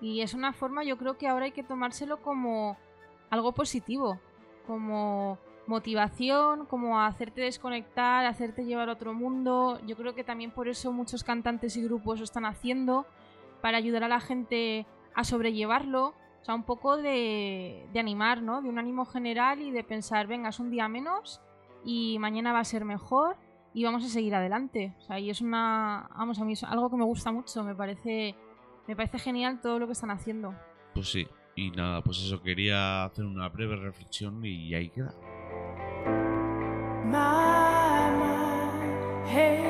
Y 0.00 0.22
es 0.22 0.34
una 0.34 0.52
forma, 0.52 0.84
yo 0.84 0.96
creo 0.96 1.18
que 1.18 1.28
ahora 1.28 1.46
hay 1.46 1.52
que 1.52 1.62
tomárselo 1.62 2.22
como 2.22 2.76
algo 3.28 3.52
positivo, 3.52 4.18
como 4.66 5.38
motivación, 5.66 6.66
como 6.66 7.00
hacerte 7.00 7.42
desconectar, 7.42 8.24
hacerte 8.26 8.64
llevar 8.64 8.88
a 8.88 8.92
otro 8.92 9.12
mundo. 9.12 9.80
Yo 9.86 9.96
creo 9.96 10.14
que 10.14 10.24
también 10.24 10.50
por 10.50 10.68
eso 10.68 10.92
muchos 10.92 11.22
cantantes 11.22 11.76
y 11.76 11.82
grupos 11.82 12.18
lo 12.18 12.24
están 12.24 12.44
haciendo, 12.44 13.06
para 13.60 13.76
ayudar 13.76 14.04
a 14.04 14.08
la 14.08 14.20
gente 14.20 14.86
a 15.14 15.24
sobrellevarlo. 15.24 16.14
O 16.40 16.44
sea, 16.44 16.54
un 16.54 16.64
poco 16.64 16.96
de, 16.96 17.86
de 17.92 18.00
animar, 18.00 18.42
¿no? 18.42 18.62
De 18.62 18.68
un 18.68 18.78
ánimo 18.78 19.04
general 19.04 19.60
y 19.60 19.70
de 19.70 19.84
pensar, 19.84 20.26
venga, 20.26 20.48
es 20.48 20.58
un 20.58 20.70
día 20.70 20.88
menos 20.88 21.42
y 21.84 22.18
mañana 22.18 22.52
va 22.52 22.60
a 22.60 22.64
ser 22.64 22.84
mejor 22.84 23.36
y 23.72 23.84
vamos 23.84 24.04
a 24.04 24.08
seguir 24.08 24.34
adelante. 24.34 24.94
O 24.98 25.02
sea, 25.02 25.18
y 25.18 25.30
es 25.30 25.40
una, 25.40 26.08
vamos, 26.16 26.38
a 26.40 26.44
mí 26.44 26.54
es 26.54 26.64
algo 26.64 26.90
que 26.90 26.96
me 26.96 27.04
gusta 27.04 27.30
mucho, 27.32 27.62
me 27.62 27.74
parece, 27.74 28.34
me 28.90 28.96
parece 28.96 29.20
genial 29.20 29.60
todo 29.60 29.78
lo 29.78 29.86
que 29.86 29.92
están 29.92 30.10
haciendo. 30.10 30.52
Pues 30.94 31.08
sí. 31.12 31.24
Y 31.54 31.70
nada, 31.70 32.02
pues 32.02 32.18
eso, 32.18 32.42
quería 32.42 33.04
hacer 33.04 33.24
una 33.24 33.48
breve 33.48 33.76
reflexión 33.76 34.44
y 34.44 34.74
ahí 34.74 34.90
queda. 34.90 35.14
My, 37.04 38.10
my, 38.18 39.30
hey, 39.32 39.60
hey. 39.62 39.69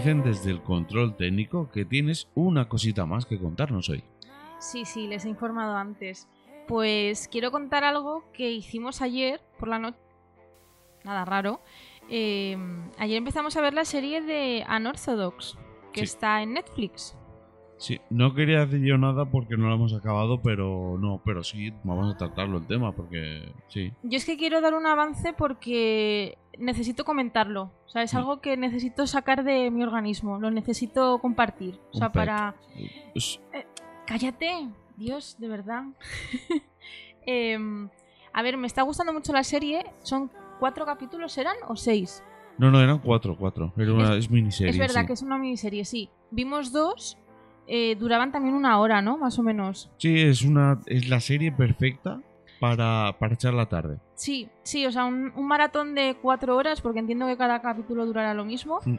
Dicen 0.00 0.22
desde 0.22 0.50
el 0.50 0.62
control 0.62 1.14
técnico 1.14 1.70
que 1.70 1.84
tienes 1.84 2.26
una 2.34 2.70
cosita 2.70 3.04
más 3.04 3.26
que 3.26 3.38
contarnos 3.38 3.90
hoy. 3.90 4.02
Sí, 4.58 4.86
sí, 4.86 5.06
les 5.06 5.26
he 5.26 5.28
informado 5.28 5.76
antes. 5.76 6.26
Pues 6.66 7.28
quiero 7.28 7.50
contar 7.50 7.84
algo 7.84 8.24
que 8.32 8.50
hicimos 8.50 9.02
ayer 9.02 9.42
por 9.58 9.68
la 9.68 9.78
noche. 9.78 9.98
Nada 11.04 11.26
raro. 11.26 11.60
Eh, 12.08 12.56
ayer 12.98 13.18
empezamos 13.18 13.58
a 13.58 13.60
ver 13.60 13.74
la 13.74 13.84
serie 13.84 14.22
de 14.22 14.64
Unorthodox, 14.74 15.58
que 15.92 16.00
Sí. 16.00 16.04
está 16.04 16.42
en 16.42 16.54
Netflix. 16.54 17.14
Sí, 17.80 17.98
no 18.10 18.34
quería 18.34 18.66
decir 18.66 18.86
yo 18.86 18.98
nada 18.98 19.24
porque 19.30 19.56
no 19.56 19.68
lo 19.70 19.74
hemos 19.74 19.94
acabado, 19.94 20.42
pero 20.42 20.98
no, 21.00 21.22
pero 21.24 21.42
sí, 21.42 21.72
vamos 21.82 22.14
a 22.14 22.18
tratarlo 22.18 22.58
el 22.58 22.66
tema 22.66 22.92
porque 22.92 23.54
sí. 23.68 23.90
Yo 24.02 24.18
es 24.18 24.26
que 24.26 24.36
quiero 24.36 24.60
dar 24.60 24.74
un 24.74 24.86
avance 24.86 25.32
porque 25.32 26.36
necesito 26.58 27.06
comentarlo. 27.06 27.72
O 27.86 27.88
sea, 27.88 28.02
es 28.02 28.12
Mm. 28.12 28.18
algo 28.18 28.40
que 28.42 28.58
necesito 28.58 29.06
sacar 29.06 29.44
de 29.44 29.70
mi 29.70 29.82
organismo. 29.82 30.38
Lo 30.38 30.50
necesito 30.50 31.18
compartir. 31.20 31.80
O 31.92 31.96
sea, 31.96 32.08
Un 32.08 32.12
para... 32.12 32.54
Pues, 33.14 33.40
Cállate, 34.06 34.68
Dios, 34.98 35.36
de 35.38 35.48
verdad. 35.48 35.84
Em, 37.26 37.88
a 38.32 38.42
ver, 38.42 38.56
me 38.56 38.66
está 38.66 38.82
gustando 38.82 39.12
mucho 39.12 39.32
la 39.32 39.44
serie. 39.44 39.84
¿Son 40.02 40.30
cuatro 40.58 40.84
capítulos, 40.84 41.36
eran? 41.38 41.56
¿O 41.68 41.76
seis? 41.76 42.22
no, 42.58 42.70
no, 42.70 42.78
eran 42.80 42.98
cuatro, 42.98 43.36
cuatro. 43.38 43.72
Era 43.78 43.92
una, 43.94 44.16
es, 44.16 44.30
miniserie. 44.30 44.70
es 44.70 44.78
verdad 44.78 45.00
sí. 45.02 45.06
que 45.06 45.12
es 45.14 45.22
una 45.22 45.38
miniserie, 45.38 45.84
sí. 45.86 46.10
Vimos 46.30 46.72
dos. 46.72 47.16
Eh, 47.66 47.96
duraban 47.96 48.32
también 48.32 48.54
una 48.54 48.78
hora, 48.80 49.02
¿no? 49.02 49.16
Más 49.16 49.38
o 49.38 49.42
menos. 49.42 49.90
Sí, 49.98 50.20
es 50.20 50.42
una 50.42 50.80
es 50.86 51.08
la 51.08 51.20
serie 51.20 51.52
perfecta 51.52 52.20
para, 52.58 53.16
para 53.18 53.34
echar 53.34 53.54
la 53.54 53.66
tarde. 53.66 53.98
Sí, 54.14 54.48
sí, 54.62 54.86
o 54.86 54.92
sea, 54.92 55.04
un, 55.04 55.32
un 55.34 55.46
maratón 55.46 55.94
de 55.94 56.16
cuatro 56.20 56.56
horas, 56.56 56.80
porque 56.80 56.98
entiendo 56.98 57.26
que 57.26 57.36
cada 57.36 57.60
capítulo 57.62 58.06
durará 58.06 58.34
lo 58.34 58.44
mismo. 58.44 58.80
Mm. 58.84 58.96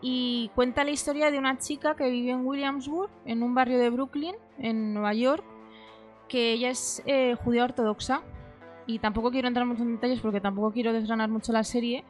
Y 0.00 0.50
cuenta 0.54 0.84
la 0.84 0.90
historia 0.90 1.30
de 1.30 1.38
una 1.38 1.58
chica 1.58 1.96
que 1.96 2.10
vive 2.10 2.30
en 2.30 2.46
Williamsburg, 2.46 3.10
en 3.24 3.42
un 3.42 3.54
barrio 3.54 3.78
de 3.78 3.90
Brooklyn, 3.90 4.34
en 4.58 4.92
Nueva 4.92 5.14
York, 5.14 5.44
que 6.28 6.52
ella 6.52 6.70
es 6.70 7.02
eh, 7.06 7.36
judía 7.42 7.64
ortodoxa. 7.64 8.22
Y 8.86 8.98
tampoco 8.98 9.30
quiero 9.30 9.48
entrar 9.48 9.66
mucho 9.66 9.82
en 9.82 9.94
detalles 9.94 10.20
porque 10.20 10.42
tampoco 10.42 10.72
quiero 10.72 10.92
desgranar 10.92 11.30
mucho 11.30 11.52
la 11.52 11.64
serie, 11.64 12.04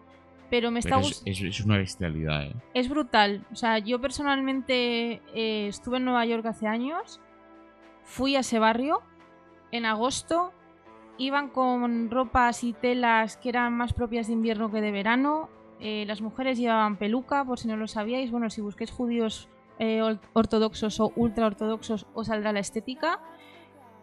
pero 0.55 0.71
me 0.71 0.79
está 0.79 1.01
es, 1.01 1.07
gustando. 1.07 1.31
es, 1.33 1.41
es 1.43 1.65
una 1.65 1.79
bestialidad, 1.79 2.45
¿eh? 2.45 2.55
Es 2.75 2.89
brutal. 2.89 3.45
O 3.51 3.57
sea, 3.57 3.81
yo 3.81 4.01
personalmente 4.01 5.21
eh, 5.35 5.67
estuve 5.67 5.97
en 5.97 6.05
Nueva 6.05 6.25
York 6.27 6.47
hace 6.47 6.69
años. 6.69 7.21
Fui 8.05 8.37
a 8.37 8.41
ese 8.41 8.61
barrio 8.61 9.03
en 9.73 9.85
agosto. 9.85 10.53
Iban 11.19 11.49
con 11.49 12.09
ropas 12.09 12.63
y 12.63 12.73
telas 12.73 13.37
que 13.37 13.49
eran 13.49 13.73
más 13.73 13.95
propias 13.95 14.29
de 14.29 14.35
invierno 14.35 14.71
que 14.71 14.81
de 14.81 14.93
verano. 14.93 15.49
Eh, 15.81 16.05
las 16.07 16.21
mujeres 16.21 16.57
llevaban 16.57 16.99
peluca, 16.99 17.45
por 17.45 17.59
si 17.59 17.67
no 17.67 17.77
lo 17.77 17.89
sabíais. 17.89 18.31
Bueno, 18.31 18.49
si 18.49 18.61
busquéis 18.61 18.93
judíos 18.93 19.49
eh, 19.81 20.03
ortodoxos 20.35 21.01
o 21.01 21.13
ultra 21.17 21.47
ortodoxos, 21.47 22.07
os 22.15 22.29
saldrá 22.29 22.53
la 22.53 22.61
estética. 22.61 23.19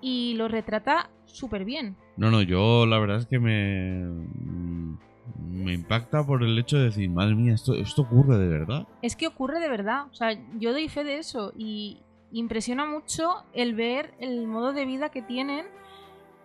Y 0.01 0.33
lo 0.33 0.49
retrata 0.49 1.11
súper 1.23 1.63
bien. 1.63 1.95
No, 2.17 2.29
no, 2.29 2.41
yo 2.41 2.85
la 2.85 2.99
verdad 2.99 3.19
es 3.19 3.27
que 3.27 3.39
me. 3.39 4.99
Me 5.39 5.73
impacta 5.73 6.25
por 6.25 6.43
el 6.43 6.57
hecho 6.57 6.77
de 6.77 6.85
decir, 6.85 7.09
madre 7.09 7.35
mía, 7.35 7.53
esto, 7.53 7.73
esto 7.75 8.01
ocurre 8.03 8.37
de 8.37 8.47
verdad. 8.47 8.87
Es 9.01 9.15
que 9.15 9.27
ocurre 9.27 9.59
de 9.59 9.69
verdad. 9.69 10.05
O 10.11 10.13
sea, 10.13 10.37
yo 10.59 10.71
doy 10.71 10.89
fe 10.89 11.03
de 11.03 11.17
eso 11.17 11.53
y 11.57 11.99
impresiona 12.31 12.85
mucho 12.85 13.43
el 13.53 13.75
ver 13.75 14.13
el 14.19 14.47
modo 14.47 14.73
de 14.73 14.85
vida 14.85 15.09
que 15.09 15.21
tienen. 15.21 15.65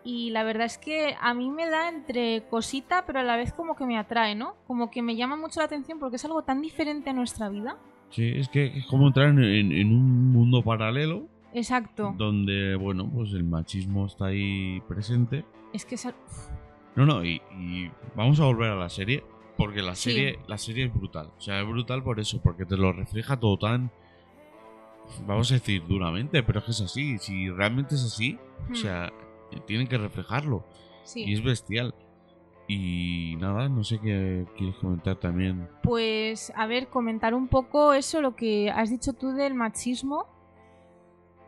Y 0.04 0.30
la 0.30 0.44
verdad 0.44 0.66
es 0.66 0.78
que 0.78 1.16
a 1.20 1.34
mí 1.34 1.50
me 1.50 1.68
da 1.68 1.88
entre 1.88 2.44
cosita, 2.48 3.04
pero 3.06 3.18
a 3.20 3.22
la 3.24 3.36
vez 3.36 3.52
como 3.52 3.74
que 3.74 3.86
me 3.86 3.98
atrae, 3.98 4.36
¿no? 4.36 4.54
Como 4.68 4.88
que 4.90 5.02
me 5.02 5.16
llama 5.16 5.36
mucho 5.36 5.58
la 5.60 5.66
atención 5.66 5.98
porque 5.98 6.14
es 6.16 6.24
algo 6.24 6.42
tan 6.42 6.62
diferente 6.62 7.10
a 7.10 7.12
nuestra 7.12 7.48
vida. 7.48 7.76
Sí, 8.10 8.24
es 8.36 8.48
que 8.48 8.66
es 8.66 8.86
como 8.86 9.08
entrar 9.08 9.28
en, 9.30 9.42
en- 9.42 9.72
en 9.72 9.88
un 9.88 10.30
mundo 10.30 10.62
paralelo 10.62 11.26
Exacto. 11.52 12.14
donde, 12.16 12.76
bueno, 12.76 13.10
pues 13.12 13.32
el 13.32 13.42
machismo 13.42 14.06
está 14.06 14.26
ahí 14.26 14.80
presente. 14.86 15.44
Es 15.72 15.84
que 15.84 15.96
es... 15.96 16.06
No, 16.96 17.04
no, 17.06 17.24
y, 17.24 17.40
y 17.58 17.90
vamos 18.14 18.40
a 18.40 18.44
volver 18.46 18.70
a 18.70 18.76
la 18.76 18.88
serie, 18.88 19.22
porque 19.56 19.82
la 19.82 19.94
Sí. 19.94 20.10
serie, 20.12 20.38
la 20.48 20.58
serie 20.58 20.86
es 20.86 20.94
brutal. 20.94 21.30
O 21.36 21.40
sea, 21.40 21.60
es 21.60 21.66
brutal 21.68 22.02
por 22.02 22.18
eso, 22.20 22.40
porque 22.42 22.64
te 22.64 22.76
lo 22.76 22.92
refleja 22.92 23.38
todo 23.38 23.58
tan, 23.58 23.90
vamos 25.26 25.50
a 25.52 25.54
decir, 25.54 25.82
duramente, 25.86 26.42
pero 26.42 26.58
es 26.60 26.64
que 26.64 26.70
es 26.72 26.80
así. 26.80 27.18
Si 27.18 27.50
realmente 27.50 27.94
es 27.94 28.04
así, 28.04 28.38
o 28.68 28.70
Hmm, 28.70 28.74
sea, 28.74 29.12
tienen 29.66 29.86
que 29.86 29.98
reflejarlo. 29.98 30.64
sí. 31.04 31.24
Y 31.24 31.34
es 31.34 31.44
bestial. 31.44 31.94
Y 32.68 33.36
nada, 33.38 33.68
no 33.68 33.84
sé 33.84 34.00
qué 34.00 34.44
quieres 34.56 34.74
comentar 34.78 35.14
también. 35.16 35.68
Pues, 35.84 36.52
a 36.56 36.66
ver, 36.66 36.88
comentar 36.88 37.32
un 37.32 37.46
poco 37.46 37.92
eso, 37.92 38.20
lo 38.20 38.34
que 38.34 38.70
has 38.70 38.90
dicho 38.90 39.12
tú 39.12 39.30
del 39.32 39.54
machismo. 39.54 40.26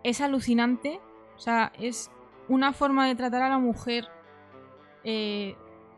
Es 0.04 0.20
alucinante. 0.20 1.00
O 1.36 1.40
sea, 1.40 1.72
es 1.78 2.12
una 2.48 2.72
forma 2.72 3.06
de 3.08 3.16
tratar 3.16 3.42
a 3.42 3.48
la 3.48 3.58
mujer 3.58 4.06
eh, 5.04 5.56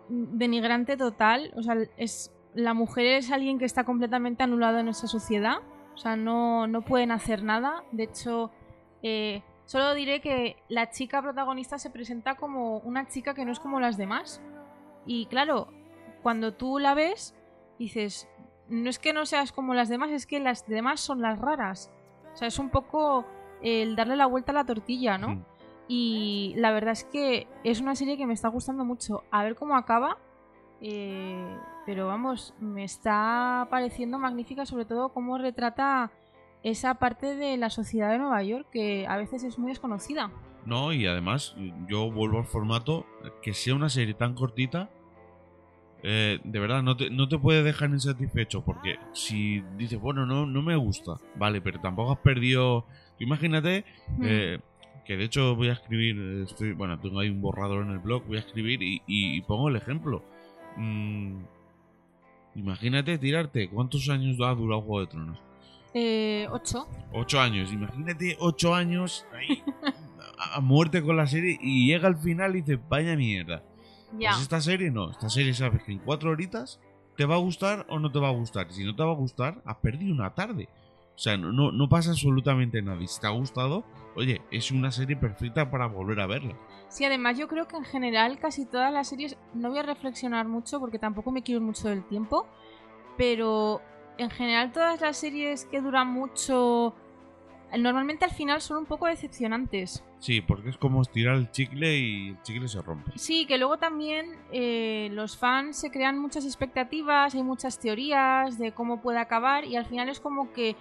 denigrante 0.09 0.97
total. 0.97 1.53
O 1.57 1.63
sea, 1.63 1.77
es, 1.97 2.33
la 2.55 2.75
mujer 2.75 3.07
es 3.07 3.31
alguien 3.31 3.59
que 3.59 3.65
está 3.65 3.85
completamente 3.85 4.43
anulado 4.43 4.79
en 4.79 4.87
nuestra 4.87 5.09
sociedad. 5.09 5.59
O 5.95 5.99
sea, 5.99 6.17
no, 6.17 6.67
no 6.67 6.83
pueden 6.83 7.11
hacer 7.11 7.43
nada. 7.43 7.85
De 7.93 8.05
hecho, 8.05 8.51
eh, 9.03 9.43
solo 9.65 9.95
diré 9.95 10.21
que 10.21 10.57
la 10.69 10.91
chica 10.91 11.23
protagonista 11.23 11.79
se 11.79 11.91
presenta 11.91 12.37
como 12.37 12.79
una 12.79 13.09
chica 13.09 13.35
que 13.35 13.45
no 13.45 13.53
es 13.53 13.61
como 13.61 13.81
las 13.81 13.97
demás. 13.97 14.43
Y 15.07 15.27
claro, 15.27 15.69
cuando 16.23 16.55
tú 16.55 16.79
la 16.79 16.95
ves, 16.95 17.35
dices, 17.79 18.29
no 18.69 18.89
es 18.89 18.99
que 18.99 19.13
no 19.13 19.27
seas 19.27 19.53
como 19.53 19.75
las 19.75 19.89
demás, 19.89 20.11
es 20.11 20.27
que 20.27 20.41
las 20.41 20.67
demás 20.67 21.01
son 21.01 21.21
las 21.21 21.39
raras. 21.39 21.91
O 22.33 22.37
sea, 22.37 22.49
es 22.49 22.59
un 22.59 22.71
poco 22.71 23.27
el 23.63 23.97
darle 23.97 24.17
la 24.17 24.27
vuelta 24.27 24.53
a 24.53 24.55
la 24.55 24.65
tortilla, 24.65 25.19
¿no? 25.19 25.45
Mm. 25.91 25.93
Y 25.93 26.55
la 26.57 26.71
verdad 26.73 26.93
es 26.93 27.05
que 27.05 27.49
es 27.65 27.81
una 27.81 27.95
serie 27.97 28.17
que 28.17 28.27
me 28.27 28.33
está 28.35 28.49
gustando 28.49 28.85
mucho. 28.85 29.25
A 29.31 29.43
ver 29.43 29.55
cómo 29.57 29.77
acaba. 29.77 30.19
eh, 30.81 31.57
pero 31.87 32.07
vamos, 32.07 32.55
me 32.61 32.85
está 32.85 33.67
pareciendo 33.71 34.19
magnífica, 34.19 34.65
sobre 34.65 34.85
todo 34.85 35.09
cómo 35.09 35.37
retrata 35.39 36.13
esa 36.63 36.95
parte 36.95 37.35
de 37.35 37.57
la 37.57 37.69
sociedad 37.71 38.11
de 38.13 38.19
Nueva 38.19 38.43
York 38.45 38.69
que 38.71 39.07
a 39.09 39.17
veces 39.17 39.43
es 39.43 39.59
muy 39.59 39.71
desconocida. 39.71 40.31
No, 40.65 40.93
y 40.93 41.07
además, 41.07 41.57
yo 41.89 42.11
vuelvo 42.13 42.39
al 42.39 42.45
formato, 42.45 43.07
que 43.43 43.53
sea 43.55 43.75
una 43.75 43.89
serie 43.89 44.15
tan 44.15 44.35
cortita, 44.35 44.89
eh, 46.03 46.39
de 46.45 46.59
verdad, 46.61 46.83
no 46.83 46.97
te, 46.97 47.11
no 47.11 47.29
te 47.29 47.39
puede 47.39 47.63
dejar 47.63 47.91
insatisfecho, 47.91 48.63
porque 48.65 48.99
si 49.13 49.61
dices, 49.77 49.99
bueno, 50.01 50.25
no, 50.27 50.47
no 50.47 50.63
me 50.63 50.77
gusta, 50.77 51.17
vale, 51.37 51.61
pero 51.61 51.81
tampoco 51.81 52.13
has 52.13 52.19
perdido... 52.21 52.87
Imagínate, 53.19 53.85
Hmm. 54.17 54.23
eh, 54.25 54.61
que 55.05 55.17
de 55.17 55.25
hecho 55.25 55.55
voy 55.57 55.69
a 55.69 55.73
escribir, 55.73 56.45
estoy, 56.49 56.73
bueno, 56.73 56.99
tengo 57.01 57.21
ahí 57.21 57.29
un 57.31 57.41
borrador 57.41 57.85
en 57.85 57.91
el 57.93 57.99
blog, 57.99 58.25
voy 58.27 58.37
a 58.37 58.41
escribir 58.41 58.83
y, 58.83 59.03
y- 59.07 59.37
y 59.37 59.41
pongo 59.43 59.69
el 59.69 59.77
ejemplo. 59.77 60.23
Mm, 60.77 61.43
imagínate 62.55 63.19
tirarte, 63.19 63.69
¿cuántos 63.69 64.09
años 64.09 64.37
ha 64.41 64.55
durado 64.55 64.83
Juego 64.83 65.01
de 65.01 65.07
Tronos? 65.07 65.39
Eh, 65.95 66.47
ocho. 66.51 66.87
Ocho 67.13 67.41
años, 67.41 67.73
imagínate 67.73 68.37
ocho 68.39 68.75
años 68.75 69.27
ahí, 69.33 69.63
a, 70.39 70.57
a 70.57 70.61
muerte 70.61 71.03
con 71.03 71.17
la 71.17 71.27
serie 71.27 71.59
y 71.61 71.87
llega 71.89 72.07
al 72.09 72.17
final 72.19 72.55
y 72.57 72.61
dices, 72.63 72.79
vaya 72.89 73.17
mierda. 73.17 73.63
Ya. 74.19 74.31
Pues 74.31 74.43
esta 74.43 74.61
serie 74.61 74.91
no, 74.91 75.11
esta 75.11 75.29
serie 75.29 75.55
sabes 75.55 75.83
que 75.83 75.93
en 75.93 75.99
cuatro 75.99 76.31
horitas 76.31 76.81
te 77.17 77.25
va 77.25 77.35
a 77.37 77.39
gustar 77.39 77.87
o 77.89 77.99
no 77.99 78.11
te 78.11 78.19
va 78.19 78.29
a 78.29 78.33
gustar. 78.33 78.67
Y 78.71 78.75
si 78.75 78.85
no 78.85 78.95
te 78.95 79.03
va 79.03 79.11
a 79.13 79.17
gustar, 79.17 79.61
has 79.65 79.77
perdido 79.77 80.13
una 80.13 80.35
tarde. 80.35 80.69
O 81.21 81.23
sea, 81.23 81.37
no, 81.37 81.89
pasa 81.91 82.13
absolutamente 82.13 82.81
nada. 82.81 83.03
Y 83.03 83.07
si 83.07 83.21
te 83.21 83.27
ha 83.27 83.31
gustado, 83.31 83.85
oye, 84.17 84.41
es 84.51 84.71
una 84.71 84.91
serie 84.91 85.17
perfecta 85.17 85.71
para 85.71 85.87
volver 85.87 86.19
a 86.21 86.27
verla. 86.27 86.57
Sí, 86.89 87.05
además 87.05 87.37
yo 87.37 87.47
creo 87.47 87.69
que 87.69 87.77
en 87.77 87.85
general 87.85 88.39
casi 88.39 88.65
todas 88.65 88.91
las 88.91 89.11
series, 89.11 89.37
no 89.53 89.69
voy 89.69 89.81
a 89.81 89.83
reflexionar 89.83 90.49
mucho 90.49 90.81
porque 90.81 90.99
tampoco 90.99 91.31
me 91.31 91.43
quiero 91.43 91.61
mucho 91.61 91.91
del 91.91 92.07
tiempo, 92.07 92.47
pero 93.19 93.83
en 94.17 94.31
general 94.31 94.73
todas 94.73 95.03
las 95.03 95.19
series 95.19 95.67
que 95.67 95.83
duran 95.83 96.09
mucho, 96.09 96.95
normalmente 97.77 98.25
al 98.25 98.31
final 98.31 98.63
son 98.63 98.79
un 98.79 98.87
poco 98.87 99.07
decepcionantes. 99.07 100.03
Sí, 100.21 100.41
porque 100.41 100.71
es 100.71 100.79
como 100.79 101.03
estirar 101.03 101.37
el 101.37 101.51
chicle 101.51 101.99
y 101.99 102.29
el 102.31 102.43
chicle 102.43 102.67
se 102.67 102.81
rompe. 102.81 103.13
Sí, 103.17 103.45
que 103.45 103.59
luego 103.59 103.77
también 103.77 104.39
eh, 104.53 105.11
los 105.13 105.37
fans 105.37 105.77
se 105.77 105.91
crean 105.91 106.19
muchas 106.19 106.47
expectativas, 106.47 107.35
hay 107.35 107.43
muchas 107.43 107.79
teorías 107.79 108.59
de 108.59 108.73
cómo 108.73 109.03
puede 109.03 109.19
acabar 109.19 109.67
y 109.67 109.77
al 109.77 109.85
final 109.85 110.09
es 110.09 110.19
como 110.19 110.53
que 110.55 110.77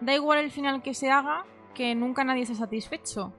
da 0.00 0.14
igual 0.14 0.38
el 0.38 0.50
final 0.50 0.82
que 0.82 0.94
se 0.94 1.10
haga, 1.10 1.44
que 1.74 1.94
nunca 1.94 2.24
nadie 2.24 2.42
está 2.42 2.54
satisfecho. 2.54 3.32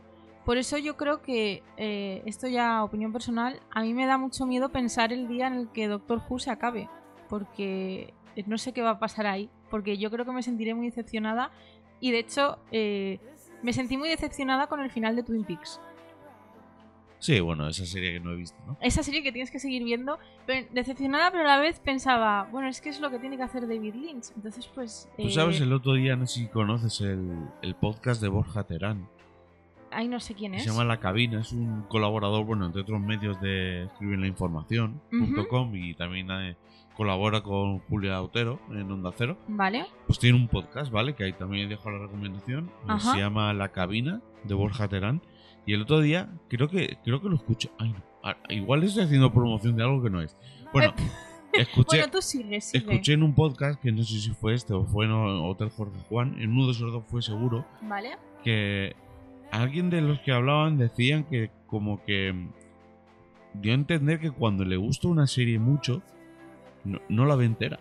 Por 0.45 0.57
eso 0.57 0.77
yo 0.77 0.95
creo 0.95 1.21
que, 1.21 1.61
eh, 1.75 2.21
esto 2.25 2.47
ya 2.47 2.83
opinión 2.83 3.11
personal, 3.11 3.59
a 3.69 3.81
mí 3.81 3.93
me 3.93 4.05
da 4.05 4.17
mucho 4.17 4.45
miedo 4.45 4.69
pensar 4.69 5.11
el 5.11 5.27
día 5.27 5.47
en 5.47 5.53
el 5.53 5.69
que 5.69 5.87
Doctor 5.87 6.21
Who 6.29 6.39
se 6.39 6.51
acabe, 6.51 6.89
porque 7.27 8.13
no 8.45 8.57
sé 8.57 8.71
qué 8.71 8.81
va 8.81 8.91
a 8.91 8.99
pasar 8.99 9.27
ahí, 9.27 9.49
porque 9.69 9.97
yo 9.97 10.09
creo 10.09 10.23
que 10.25 10.31
me 10.31 10.43
sentiré 10.43 10.73
muy 10.73 10.85
decepcionada 10.85 11.51
y 11.99 12.11
de 12.11 12.19
hecho 12.19 12.59
eh, 12.71 13.19
me 13.61 13.73
sentí 13.73 13.97
muy 13.97 14.07
decepcionada 14.07 14.67
con 14.67 14.79
el 14.79 14.91
final 14.91 15.15
de 15.15 15.23
Twin 15.23 15.43
Peaks. 15.43 15.81
Sí, 17.19 17.39
bueno, 17.39 17.67
esa 17.67 17.85
serie 17.85 18.13
que 18.13 18.19
no 18.19 18.31
he 18.31 18.35
visto, 18.35 18.57
¿no? 18.67 18.77
esa 18.79 19.01
serie 19.01 19.23
que 19.23 19.31
tienes 19.31 19.49
que 19.49 19.59
seguir 19.59 19.83
viendo, 19.83 20.19
decepcionada, 20.71 21.31
pero 21.31 21.43
a 21.45 21.47
la 21.47 21.59
vez 21.59 21.79
pensaba, 21.79 22.47
bueno, 22.51 22.67
es 22.67 22.79
que 22.79 22.89
es 22.89 22.99
lo 22.99 23.09
que 23.09 23.17
tiene 23.19 23.37
que 23.37 23.43
hacer 23.43 23.67
David 23.67 23.95
Lynch. 23.95 24.25
Entonces, 24.35 24.69
pues. 24.73 25.09
Tú 25.17 25.23
eh, 25.27 25.31
sabes, 25.31 25.59
el 25.59 25.73
otro 25.73 25.93
día, 25.93 26.15
no 26.15 26.27
sé 26.27 26.41
si 26.41 26.47
conoces 26.47 27.01
el, 27.01 27.27
el 27.61 27.75
podcast 27.75 28.21
de 28.21 28.27
Borja 28.27 28.63
Terán. 28.63 29.07
Ahí 29.89 30.07
no 30.07 30.19
sé 30.19 30.35
quién 30.35 30.53
es. 30.53 30.63
Se 30.63 30.69
llama 30.69 30.83
La 30.83 30.99
Cabina, 30.99 31.39
es 31.41 31.51
un 31.53 31.83
colaborador, 31.83 32.45
bueno, 32.45 32.65
entre 32.65 32.81
otros 32.81 32.99
medios 33.01 33.39
de 33.41 33.85
escribir 33.85 34.19
la 34.19 34.27
información.com 34.27 35.75
y 35.75 35.93
también 35.95 36.29
eh, 36.29 36.55
colabora 36.95 37.41
con 37.41 37.79
Julia 37.79 38.21
Otero 38.21 38.59
en 38.69 38.91
Onda 38.91 39.11
Cero. 39.15 39.37
Vale. 39.47 39.85
Pues 40.05 40.19
tiene 40.19 40.37
un 40.37 40.47
podcast, 40.49 40.91
¿vale? 40.91 41.15
Que 41.15 41.23
ahí 41.23 41.33
también 41.33 41.69
dejo 41.69 41.89
la 41.89 41.99
recomendación. 41.99 42.65
eh, 42.65 42.85
Ajá. 42.89 43.13
Se 43.13 43.19
llama 43.19 43.53
La 43.53 43.69
Cabina 43.69 44.21
de 44.43 44.53
Borja 44.53 44.87
Terán. 44.87 45.21
Y 45.67 45.73
el 45.73 45.83
otro 45.83 45.99
día, 45.99 46.27
creo 46.49 46.67
que 46.69 46.97
creo 47.03 47.21
que 47.21 47.29
lo 47.29 47.35
escuché. 47.35 47.69
Ay, 47.77 47.89
no. 47.91 48.01
Ah, 48.23 48.35
Igual 48.49 48.83
estoy 48.83 49.03
haciendo 49.03 49.31
promoción 49.31 49.75
de 49.75 49.83
algo 49.83 50.01
que 50.01 50.09
no 50.09 50.21
es. 50.21 50.35
Bueno, 50.73 50.93
escuché, 51.53 51.97
Bueno, 51.97 52.11
tú 52.11 52.21
sigue, 52.21 52.59
sigue. 52.61 52.79
escuché 52.79 53.13
en 53.13 53.21
un 53.23 53.35
podcast, 53.35 53.79
que 53.81 53.91
no 53.91 54.01
sé 54.03 54.19
si 54.19 54.31
fue 54.31 54.53
este 54.55 54.73
o 54.73 54.83
fue 54.85 55.05
en 55.05 55.11
Hotel 55.11 55.69
Jorge 55.69 55.99
Juan, 56.09 56.35
en 56.41 56.51
uno 56.51 56.65
de 56.65 56.71
esos 56.71 56.91
dos 56.91 57.03
fue 57.07 57.21
seguro, 57.21 57.65
Vale. 57.83 58.17
que 58.43 58.95
alguien 59.51 59.89
de 59.89 60.01
los 60.01 60.19
que 60.21 60.31
hablaban 60.31 60.77
decían 60.77 61.23
que 61.25 61.51
como 61.67 62.03
que 62.03 62.33
mm, 62.33 62.49
dio 63.61 63.71
a 63.71 63.75
entender 63.75 64.19
que 64.19 64.31
cuando 64.31 64.65
le 64.65 64.77
gusta 64.77 65.07
una 65.09 65.27
serie 65.27 65.59
mucho, 65.59 66.01
no, 66.85 66.99
no 67.09 67.25
la 67.25 67.35
ve 67.35 67.45
entera. 67.45 67.79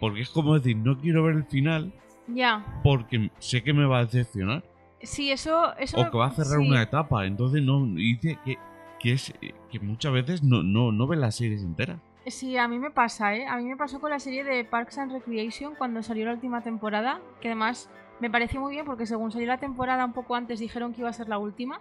Porque 0.00 0.20
es 0.20 0.28
como 0.30 0.54
decir, 0.54 0.76
no 0.76 0.98
quiero 0.98 1.24
ver 1.24 1.34
el 1.36 1.44
final 1.44 1.92
Ya. 2.28 2.80
porque 2.84 3.30
sé 3.38 3.62
que 3.62 3.72
me 3.72 3.86
va 3.86 3.98
a 3.98 4.04
decepcionar. 4.04 4.62
Sí, 5.02 5.30
eso. 5.30 5.76
eso 5.76 6.00
O 6.00 6.10
que 6.10 6.18
va 6.18 6.26
a 6.26 6.30
cerrar 6.30 6.60
sí. 6.60 6.66
una 6.68 6.82
etapa. 6.82 7.26
Entonces 7.26 7.62
no, 7.62 7.84
dice 7.86 8.38
que, 8.44 8.58
que 8.98 9.12
es 9.12 9.32
que 9.70 9.80
muchas 9.80 10.12
veces 10.12 10.42
no, 10.42 10.62
no, 10.62 10.92
no 10.92 11.06
ve 11.06 11.16
las 11.16 11.36
series 11.36 11.62
enteras. 11.62 11.98
Sí, 12.26 12.56
a 12.56 12.66
mí 12.66 12.78
me 12.78 12.90
pasa, 12.90 13.36
¿eh? 13.36 13.46
A 13.46 13.56
mí 13.56 13.64
me 13.64 13.76
pasó 13.76 14.00
con 14.00 14.10
la 14.10 14.18
serie 14.18 14.42
de 14.42 14.64
Parks 14.64 14.98
and 14.98 15.12
Recreation 15.12 15.74
cuando 15.76 16.02
salió 16.02 16.24
la 16.26 16.32
última 16.32 16.60
temporada, 16.62 17.20
que 17.40 17.48
además 17.48 17.88
me 18.18 18.30
pareció 18.30 18.60
muy 18.60 18.72
bien 18.72 18.84
porque 18.84 19.06
según 19.06 19.30
salió 19.30 19.46
la 19.46 19.58
temporada 19.58 20.04
un 20.04 20.12
poco 20.12 20.34
antes 20.34 20.58
dijeron 20.58 20.92
que 20.92 21.02
iba 21.02 21.10
a 21.10 21.12
ser 21.12 21.28
la 21.28 21.38
última. 21.38 21.80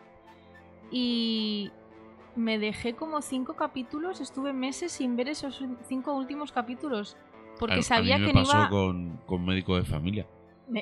Y 0.91 1.71
me 2.36 2.60
dejé 2.60 2.93
como 2.93 3.21
cinco 3.21 3.56
capítulos, 3.56 4.21
estuve 4.21 4.54
meses 4.54 4.91
sin 4.91 5.15
ver 5.15 5.30
esos 5.30 5.63
cinco 5.88 6.13
últimos 6.15 6.51
capítulos. 6.51 7.17
Porque 7.58 7.80
A- 7.80 7.84
sabía 7.84 8.15
a 8.15 8.17
mí 8.19 8.25
me 8.25 8.32
que 8.32 8.38
no 8.38 8.45
pasó 8.45 8.58
iba... 8.58 8.69
con, 8.69 9.17
con 9.25 9.45
médico 9.45 9.78
de 9.78 9.84
familia. 9.86 10.28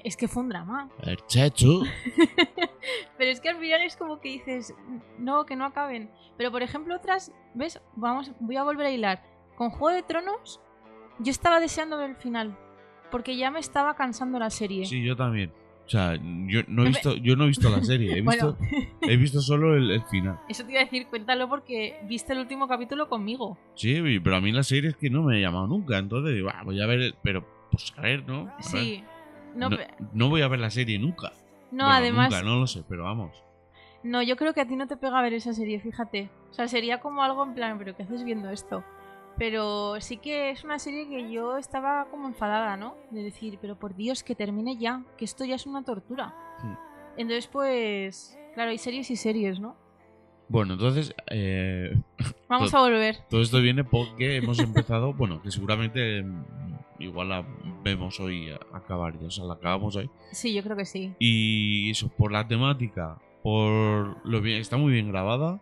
Es 0.04 0.16
que 0.18 0.28
fue 0.28 0.44
un 0.44 0.50
drama. 0.50 0.90
El 1.02 1.18
chacho. 1.28 1.82
Pero 3.18 3.32
es 3.32 3.40
que 3.42 3.50
al 3.50 3.58
final 3.60 3.82
es 3.82 3.96
como 3.96 4.20
que 4.20 4.30
dices, 4.30 4.74
no, 5.18 5.46
que 5.46 5.56
no 5.56 5.66
acaben. 5.66 6.10
Pero 6.38 6.52
por 6.52 6.64
ejemplo, 6.64 6.96
otras, 6.96 7.32
¿ves? 7.54 7.82
Vamos, 7.96 8.32
voy 8.40 8.56
a 8.58 8.64
volver 8.64 8.88
a 8.88 8.92
hilar. 8.92 9.24
Con 9.56 9.70
Juego 9.70 9.96
de 9.96 10.04
Tronos, 10.04 10.60
yo 11.20 11.32
estaba 11.32 11.60
deseando 11.60 11.98
ver 11.98 12.12
el 12.12 12.16
final. 12.16 12.58
Porque 13.12 13.38
ya 13.38 13.52
me 13.52 13.60
estaba 13.60 13.96
cansando 13.96 14.40
la 14.40 14.50
serie. 14.50 14.86
Sí, 14.86 15.04
yo 15.04 15.16
también. 15.16 15.52
O 15.86 15.90
sea, 15.90 16.16
yo 16.16 16.62
no 16.68 16.84
he 16.86 16.88
visto, 16.88 17.14
yo 17.16 17.36
no 17.36 17.44
he 17.44 17.48
visto 17.48 17.70
la 17.70 17.84
serie. 17.84 18.18
He 18.18 18.22
visto, 18.22 18.56
Bueno, 18.58 18.90
he 19.02 19.18
visto 19.18 19.42
solo 19.42 19.76
el, 19.76 19.92
el 19.92 20.02
final. 20.06 20.40
eso 20.50 20.64
te 20.66 20.72
iba 20.72 20.82
a 20.82 20.86
decir, 20.86 21.08
cuéntalo 21.08 21.48
porque 21.50 22.00
viste 22.08 22.34
el 22.34 22.40
último 22.40 22.68
capítulo 22.68 23.10
conmigo. 23.10 23.58
Sí, 23.76 24.02
pero 24.24 24.38
a 24.38 24.42
mí 24.42 24.52
la 24.52 24.64
serie 24.64 24.92
es 24.92 24.98
que 24.98 25.10
no 25.10 25.22
me 25.24 25.38
ha 25.38 25.40
llamado 25.42 25.68
nunca. 25.68 25.98
Entonces 25.98 26.34
digo, 26.36 26.50
ah, 26.54 26.64
voy 26.64 26.82
a 26.82 26.88
ver, 26.88 27.00
el- 27.02 27.16
pero 27.22 27.46
pues 27.70 27.94
a 27.98 28.02
ver, 28.02 28.26
¿no? 28.28 28.42
A 28.50 28.56
ver. 28.56 28.64
Sí. 28.64 29.04
No, 29.56 29.70
no, 29.70 29.78
pe- 29.78 29.88
no 30.14 30.30
voy 30.30 30.42
a 30.42 30.48
ver 30.48 30.60
la 30.60 30.70
serie 30.70 30.98
nunca. 31.00 31.32
no, 31.72 31.86
Bueno, 31.86 31.92
además, 32.00 32.32
Nunca, 32.32 32.44
no 32.44 32.60
lo 32.60 32.68
sé, 32.68 32.84
pero 32.88 33.04
vamos. 33.04 33.32
no, 34.04 34.22
yo 34.22 34.36
creo 34.36 34.54
que 34.54 34.62
a 34.62 34.68
ti 34.68 34.76
no 34.76 34.88
te 34.88 34.98
pega 34.98 35.22
ver 35.22 35.34
esa 35.34 35.54
serie, 35.54 35.80
fíjate. 35.80 36.30
O 36.52 36.54
sea, 36.54 36.68
sería 36.68 37.00
como 37.00 37.24
algo 37.24 37.44
en 37.44 37.54
plan, 37.54 37.78
pero 37.78 37.96
¿qué 37.96 38.04
haces 38.04 38.24
viendo 38.24 38.50
esto? 38.50 38.84
Pero 39.38 40.00
sí 40.00 40.18
que 40.18 40.52
es 40.52 40.64
una 40.64 40.78
serie 40.78 41.08
que 41.10 41.32
yo 41.32 41.58
estaba 41.58 42.06
como 42.12 42.28
enfadada, 42.28 42.78
¿no? 42.78 42.96
De 43.10 43.24
decir, 43.24 43.58
pero 43.60 43.80
por 43.80 43.96
Dios, 43.96 44.22
que 44.24 44.36
termine 44.36 44.78
ya, 44.78 45.04
que 45.18 45.26
esto 45.26 45.44
ya 45.46 45.56
es 45.56 45.66
una 45.66 45.84
tortura. 45.84 46.36
Hmm. 46.62 46.76
Entonces, 47.18 47.48
pues, 47.48 48.38
claro, 48.54 48.70
hay 48.70 48.78
series 48.78 49.10
y 49.10 49.16
series, 49.16 49.60
¿no? 49.60 49.76
Bueno, 50.50 50.74
entonces, 50.74 51.16
eh, 51.32 51.96
Vamos 52.48 52.72
a 52.76 52.80
volver. 52.82 53.18
todo 53.30 53.42
esto 53.42 53.60
viene 53.60 53.84
porque 53.84 54.36
hemos 54.36 54.60
empezado, 54.60 55.14
bueno, 55.18 55.42
que 55.42 55.50
seguramente 55.50 56.24
igual 57.04 57.30
la 57.30 57.46
vemos 57.84 58.20
hoy 58.20 58.50
acabar 58.74 59.20
ya, 59.20 59.28
o 59.28 59.32
sea, 59.32 59.46
la 59.46 59.54
acabamos 59.56 59.96
hoy. 59.96 60.10
Sí, 60.32 60.54
yo 60.54 60.64
creo 60.64 60.76
que 60.78 60.86
sí. 60.86 61.14
Y 61.20 61.92
eso, 61.92 62.10
por 62.10 62.32
la 62.32 62.48
temática, 62.48 63.20
por 63.44 64.18
lo 64.26 64.42
bien, 64.42 64.60
está 64.62 64.78
muy 64.78 64.94
bien 64.94 65.10
grabada. 65.10 65.62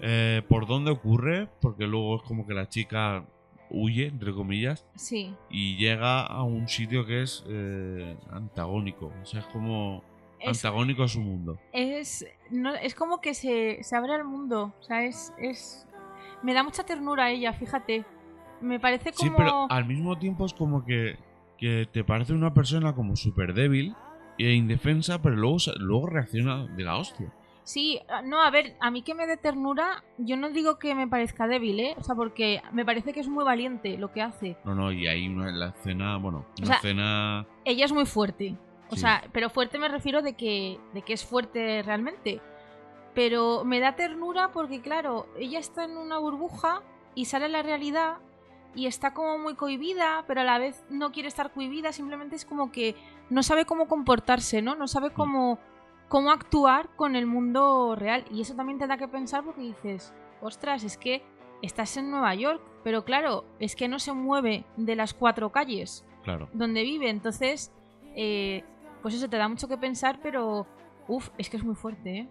eh, 0.00 0.42
por 0.48 0.68
dónde 0.68 0.92
ocurre, 0.92 1.48
porque 1.60 1.86
luego 1.88 2.16
es 2.16 2.22
como 2.22 2.46
que 2.46 2.54
la 2.54 2.68
chica 2.68 3.24
huye, 3.68 4.06
entre 4.06 4.32
comillas, 4.32 4.86
Sí. 4.94 5.34
y 5.50 5.76
llega 5.76 6.22
a 6.24 6.44
un 6.44 6.68
sitio 6.68 7.04
que 7.04 7.22
es 7.22 7.44
eh, 7.48 8.16
antagónico. 8.30 9.12
O 9.20 9.26
sea, 9.26 9.40
es 9.40 9.46
como 9.46 10.04
Es, 10.38 10.64
antagónico 10.64 11.02
a 11.02 11.08
su 11.08 11.20
mundo. 11.20 11.58
es, 11.72 12.24
no, 12.50 12.74
es 12.76 12.94
como 12.94 13.20
que 13.20 13.34
se, 13.34 13.82
se 13.82 13.96
abre 13.96 14.14
al 14.14 14.24
mundo. 14.24 14.72
O 14.78 14.82
sea, 14.84 15.04
es, 15.04 15.32
es. 15.36 15.84
Me 16.44 16.54
da 16.54 16.62
mucha 16.62 16.84
ternura 16.84 17.24
a 17.24 17.30
ella, 17.32 17.52
fíjate. 17.52 18.04
Me 18.60 18.80
parece 18.80 19.12
como. 19.12 19.28
Sí, 19.30 19.34
pero 19.36 19.66
al 19.70 19.84
mismo 19.86 20.18
tiempo 20.18 20.46
es 20.46 20.52
como 20.54 20.84
que, 20.84 21.16
que 21.58 21.88
te 21.92 22.04
parece 22.04 22.32
una 22.32 22.52
persona 22.54 22.94
como 22.94 23.16
súper 23.16 23.54
débil 23.54 23.94
e 24.38 24.52
indefensa, 24.52 25.20
pero 25.20 25.36
luego, 25.36 25.56
luego 25.78 26.06
reacciona 26.06 26.66
de 26.66 26.82
la 26.84 26.96
hostia. 26.96 27.32
Sí, 27.64 28.00
ah, 28.08 28.22
no, 28.22 28.40
a 28.40 28.50
ver, 28.50 28.76
a 28.80 28.90
mí 28.90 29.02
que 29.02 29.14
me 29.14 29.26
dé 29.26 29.36
ternura, 29.36 30.02
yo 30.16 30.38
no 30.38 30.48
digo 30.48 30.78
que 30.78 30.94
me 30.94 31.06
parezca 31.06 31.46
débil, 31.46 31.78
¿eh? 31.80 31.94
O 31.98 32.02
sea, 32.02 32.14
porque 32.14 32.62
me 32.72 32.84
parece 32.86 33.12
que 33.12 33.20
es 33.20 33.28
muy 33.28 33.44
valiente 33.44 33.98
lo 33.98 34.10
que 34.10 34.22
hace. 34.22 34.56
No, 34.64 34.74
no, 34.74 34.90
y 34.90 35.06
ahí 35.06 35.28
una, 35.28 35.50
la 35.52 35.68
escena, 35.68 36.16
bueno, 36.16 36.46
una 36.58 36.66
sea, 36.66 36.76
escena... 36.76 37.46
Ella 37.66 37.84
es 37.84 37.92
muy 37.92 38.06
fuerte. 38.06 38.56
O 38.90 38.94
Sí. 38.94 39.02
sea, 39.02 39.22
pero 39.32 39.50
fuerte 39.50 39.78
me 39.78 39.88
refiero 39.88 40.22
de 40.22 40.32
que, 40.32 40.80
de 40.94 41.02
que 41.02 41.12
es 41.12 41.26
fuerte 41.26 41.82
realmente. 41.82 42.40
Pero 43.14 43.64
me 43.64 43.80
da 43.80 43.96
ternura 43.96 44.50
porque, 44.52 44.80
claro, 44.80 45.26
ella 45.38 45.58
está 45.58 45.84
en 45.84 45.98
una 45.98 46.16
burbuja 46.18 46.82
y 47.14 47.26
sale 47.26 47.46
a 47.46 47.48
la 47.48 47.62
realidad 47.62 48.16
y 48.74 48.86
está 48.86 49.12
como 49.14 49.38
muy 49.38 49.54
cohibida, 49.54 50.24
pero 50.26 50.42
a 50.42 50.44
la 50.44 50.58
vez 50.58 50.84
no 50.90 51.10
quiere 51.12 51.28
estar 51.28 51.52
cohibida, 51.52 51.92
simplemente 51.92 52.36
es 52.36 52.44
como 52.44 52.70
que 52.70 52.94
no 53.30 53.42
sabe 53.42 53.64
cómo 53.64 53.88
comportarse, 53.88 54.62
¿no? 54.62 54.74
No 54.76 54.86
sabe 54.88 55.10
cómo, 55.10 55.58
cómo 56.08 56.30
actuar 56.30 56.88
con 56.96 57.16
el 57.16 57.26
mundo 57.26 57.96
real. 57.96 58.24
Y 58.30 58.40
eso 58.42 58.54
también 58.54 58.78
te 58.78 58.86
da 58.86 58.96
que 58.98 59.08
pensar 59.08 59.44
porque 59.44 59.62
dices, 59.62 60.12
ostras, 60.40 60.84
es 60.84 60.96
que 60.96 61.22
estás 61.62 61.96
en 61.96 62.10
Nueva 62.10 62.34
York, 62.34 62.62
pero 62.84 63.04
claro, 63.04 63.44
es 63.58 63.74
que 63.74 63.88
no 63.88 63.98
se 63.98 64.12
mueve 64.12 64.64
de 64.76 64.96
las 64.96 65.12
cuatro 65.14 65.50
calles 65.50 66.04
Claro. 66.22 66.48
donde 66.52 66.82
vive. 66.82 67.10
Entonces, 67.10 67.72
eh, 68.14 68.62
pues 69.02 69.14
eso 69.14 69.28
te 69.28 69.36
da 69.38 69.48
mucho 69.48 69.66
que 69.68 69.76
pensar, 69.76 70.20
pero 70.22 70.66
uff, 71.08 71.30
es 71.38 71.50
que 71.50 71.56
es 71.56 71.64
muy 71.64 71.74
fuerte, 71.74 72.10
¿eh? 72.18 72.28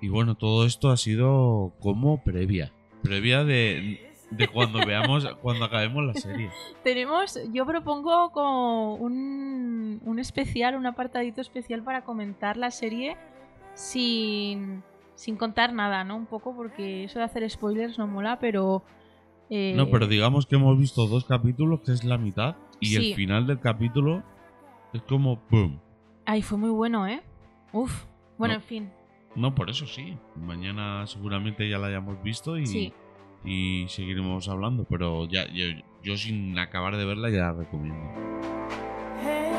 Y 0.00 0.08
bueno, 0.08 0.34
todo 0.34 0.66
esto 0.66 0.90
ha 0.90 0.96
sido 0.96 1.72
como 1.80 2.22
previa. 2.24 2.72
Previa 3.02 3.44
de, 3.44 4.12
de 4.36 4.48
cuando 4.48 4.84
veamos, 4.86 5.26
cuando 5.42 5.64
acabemos 5.64 6.04
la 6.04 6.14
serie. 6.14 6.50
Tenemos, 6.82 7.38
yo 7.52 7.64
propongo 7.66 8.30
como 8.30 8.94
un, 8.94 10.00
un 10.04 10.18
especial, 10.18 10.76
un 10.76 10.86
apartadito 10.86 11.40
especial 11.40 11.82
para 11.82 12.02
comentar 12.04 12.56
la 12.56 12.70
serie 12.70 13.16
sin, 13.74 14.82
sin 15.14 15.36
contar 15.36 15.72
nada, 15.72 16.04
¿no? 16.04 16.16
Un 16.16 16.26
poco 16.26 16.54
porque 16.54 17.04
eso 17.04 17.18
de 17.18 17.24
hacer 17.24 17.48
spoilers 17.48 17.98
no 17.98 18.06
mola, 18.06 18.38
pero... 18.38 18.82
eh, 19.50 19.74
No, 19.76 19.88
pero 19.90 20.06
digamos 20.06 20.46
que 20.46 20.56
hemos 20.56 20.78
visto 20.78 21.06
dos 21.06 21.24
capítulos, 21.24 21.80
que 21.80 21.92
es 21.92 22.04
la 22.04 22.18
mitad, 22.18 22.56
y 22.80 22.86
Sí. 22.86 23.10
el 23.10 23.14
final 23.16 23.46
del 23.46 23.60
capítulo 23.60 24.22
es 24.92 25.02
como 25.02 25.38
¡pum! 25.40 25.78
Ay, 26.26 26.42
fue 26.42 26.58
muy 26.58 26.70
bueno, 26.70 27.06
¿eh? 27.06 27.22
Uf. 27.72 28.04
Bueno, 28.38 28.54
No. 28.54 28.60
en 28.60 28.66
fin. 28.66 28.90
No, 29.36 29.54
por 29.54 29.68
eso 29.68 29.84
sí. 29.86 30.16
Mañana 30.36 31.06
seguramente 31.08 31.68
ya 31.68 31.78
la 31.78 31.88
hayamos 31.88 32.22
visto 32.22 32.56
y, 32.56 32.66
Sí. 32.66 32.92
Y 33.44 33.86
seguiremos 33.88 34.48
hablando, 34.48 34.84
pero 34.84 35.26
ya 35.26 35.46
yo, 35.52 35.66
yo 36.02 36.16
sin 36.16 36.58
acabar 36.58 36.96
de 36.96 37.04
verla 37.04 37.30
ya 37.30 37.38
la 37.38 37.52
recomiendo. 37.52 38.10
Hey, 39.22 39.52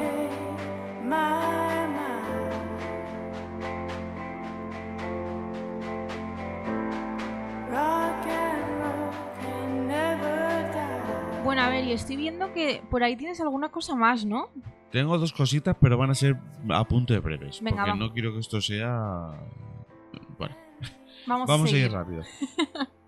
hey, 0.00 0.28
my. 1.04 1.62
Bueno, 11.44 11.62
a 11.62 11.68
ver, 11.68 11.84
y 11.84 11.92
estoy 11.92 12.16
viendo 12.16 12.52
que 12.52 12.82
por 12.88 13.02
ahí 13.02 13.16
tienes 13.16 13.40
alguna 13.40 13.68
cosa 13.68 13.94
más, 13.94 14.24
¿no? 14.24 14.48
Tengo 14.90 15.18
dos 15.18 15.32
cositas, 15.32 15.76
pero 15.80 15.98
van 15.98 16.10
a 16.10 16.14
ser 16.14 16.36
a 16.70 16.84
punto 16.84 17.12
de 17.12 17.20
breves. 17.20 17.60
Venga, 17.60 17.78
porque 17.78 17.90
va. 17.90 17.96
no 17.96 18.12
quiero 18.12 18.32
que 18.32 18.38
esto 18.38 18.60
sea. 18.60 19.38
Vamos, 21.26 21.46
vamos 21.48 21.66
a 21.68 21.70
seguir. 21.70 21.86
ir 21.86 21.92
rápido. 21.92 22.22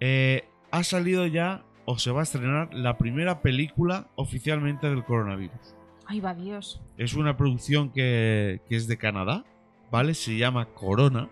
Eh, 0.00 0.44
ha 0.70 0.82
salido 0.84 1.26
ya, 1.26 1.64
o 1.84 1.98
se 1.98 2.10
va 2.10 2.20
a 2.20 2.22
estrenar, 2.24 2.72
la 2.74 2.98
primera 2.98 3.40
película 3.42 4.08
oficialmente 4.16 4.88
del 4.88 5.04
coronavirus. 5.04 5.74
Ay, 6.06 6.20
va 6.20 6.34
Dios. 6.34 6.82
Es 6.98 7.14
una 7.14 7.36
producción 7.36 7.90
que, 7.90 8.60
que 8.68 8.76
es 8.76 8.86
de 8.86 8.96
Canadá, 8.98 9.44
¿vale? 9.90 10.14
Se 10.14 10.36
llama 10.36 10.66
Corona 10.66 11.28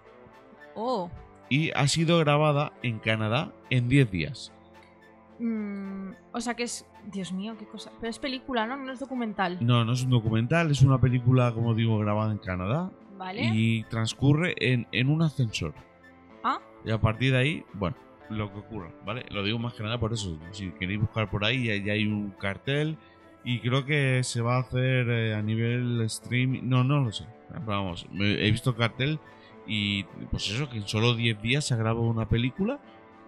Oh. 0.74 1.10
y 1.50 1.70
ha 1.72 1.86
sido 1.88 2.18
grabada 2.18 2.72
en 2.82 2.98
Canadá 2.98 3.52
en 3.68 3.88
10 3.90 4.10
días. 4.10 4.52
Mm, 5.38 6.12
o 6.32 6.40
sea 6.40 6.54
que 6.54 6.62
es. 6.64 6.86
Dios 7.10 7.32
mío, 7.32 7.56
qué 7.58 7.66
cosa. 7.66 7.90
Pero 8.00 8.10
es 8.10 8.18
película, 8.20 8.64
¿no? 8.66 8.76
No 8.76 8.92
es 8.92 9.00
documental. 9.00 9.58
No, 9.60 9.84
no 9.84 9.92
es 9.92 10.04
un 10.04 10.10
documental, 10.10 10.70
es 10.70 10.82
una 10.82 10.98
película, 11.00 11.52
como 11.52 11.74
digo, 11.74 11.98
grabada 11.98 12.30
en 12.30 12.38
Canadá 12.38 12.92
¿Vale? 13.18 13.42
y 13.52 13.82
transcurre 13.84 14.54
en, 14.58 14.86
en 14.92 15.10
un 15.10 15.20
ascensor. 15.22 15.74
Ah, 16.44 16.58
Y 16.84 16.90
a 16.90 17.00
partir 17.00 17.32
de 17.32 17.38
ahí, 17.38 17.64
bueno, 17.74 17.96
lo 18.30 18.52
que 18.52 18.58
ocurra, 18.60 18.90
¿vale? 19.04 19.24
Lo 19.30 19.42
digo 19.44 19.58
más 19.58 19.74
que 19.74 19.82
nada 19.82 19.98
por 19.98 20.12
eso. 20.12 20.38
Si 20.52 20.70
queréis 20.72 21.00
buscar 21.00 21.30
por 21.30 21.44
ahí, 21.44 21.64
ya, 21.66 21.76
ya 21.76 21.92
hay 21.92 22.06
un 22.06 22.30
cartel. 22.32 22.96
Y 23.44 23.58
creo 23.60 23.84
que 23.84 24.22
se 24.22 24.40
va 24.40 24.56
a 24.56 24.60
hacer 24.60 25.08
eh, 25.10 25.34
a 25.34 25.42
nivel 25.42 26.00
streaming. 26.02 26.62
No, 26.64 26.84
no 26.84 27.00
lo 27.00 27.12
sé. 27.12 27.24
Vamos, 27.66 28.06
me- 28.12 28.46
he 28.46 28.50
visto 28.50 28.70
el 28.70 28.76
cartel 28.76 29.18
y 29.66 30.04
pues 30.30 30.48
eso, 30.50 30.68
que 30.70 30.78
en 30.78 30.88
solo 30.88 31.14
10 31.14 31.40
días 31.42 31.64
se 31.66 31.76
graba 31.76 32.00
una 32.00 32.28
película. 32.28 32.78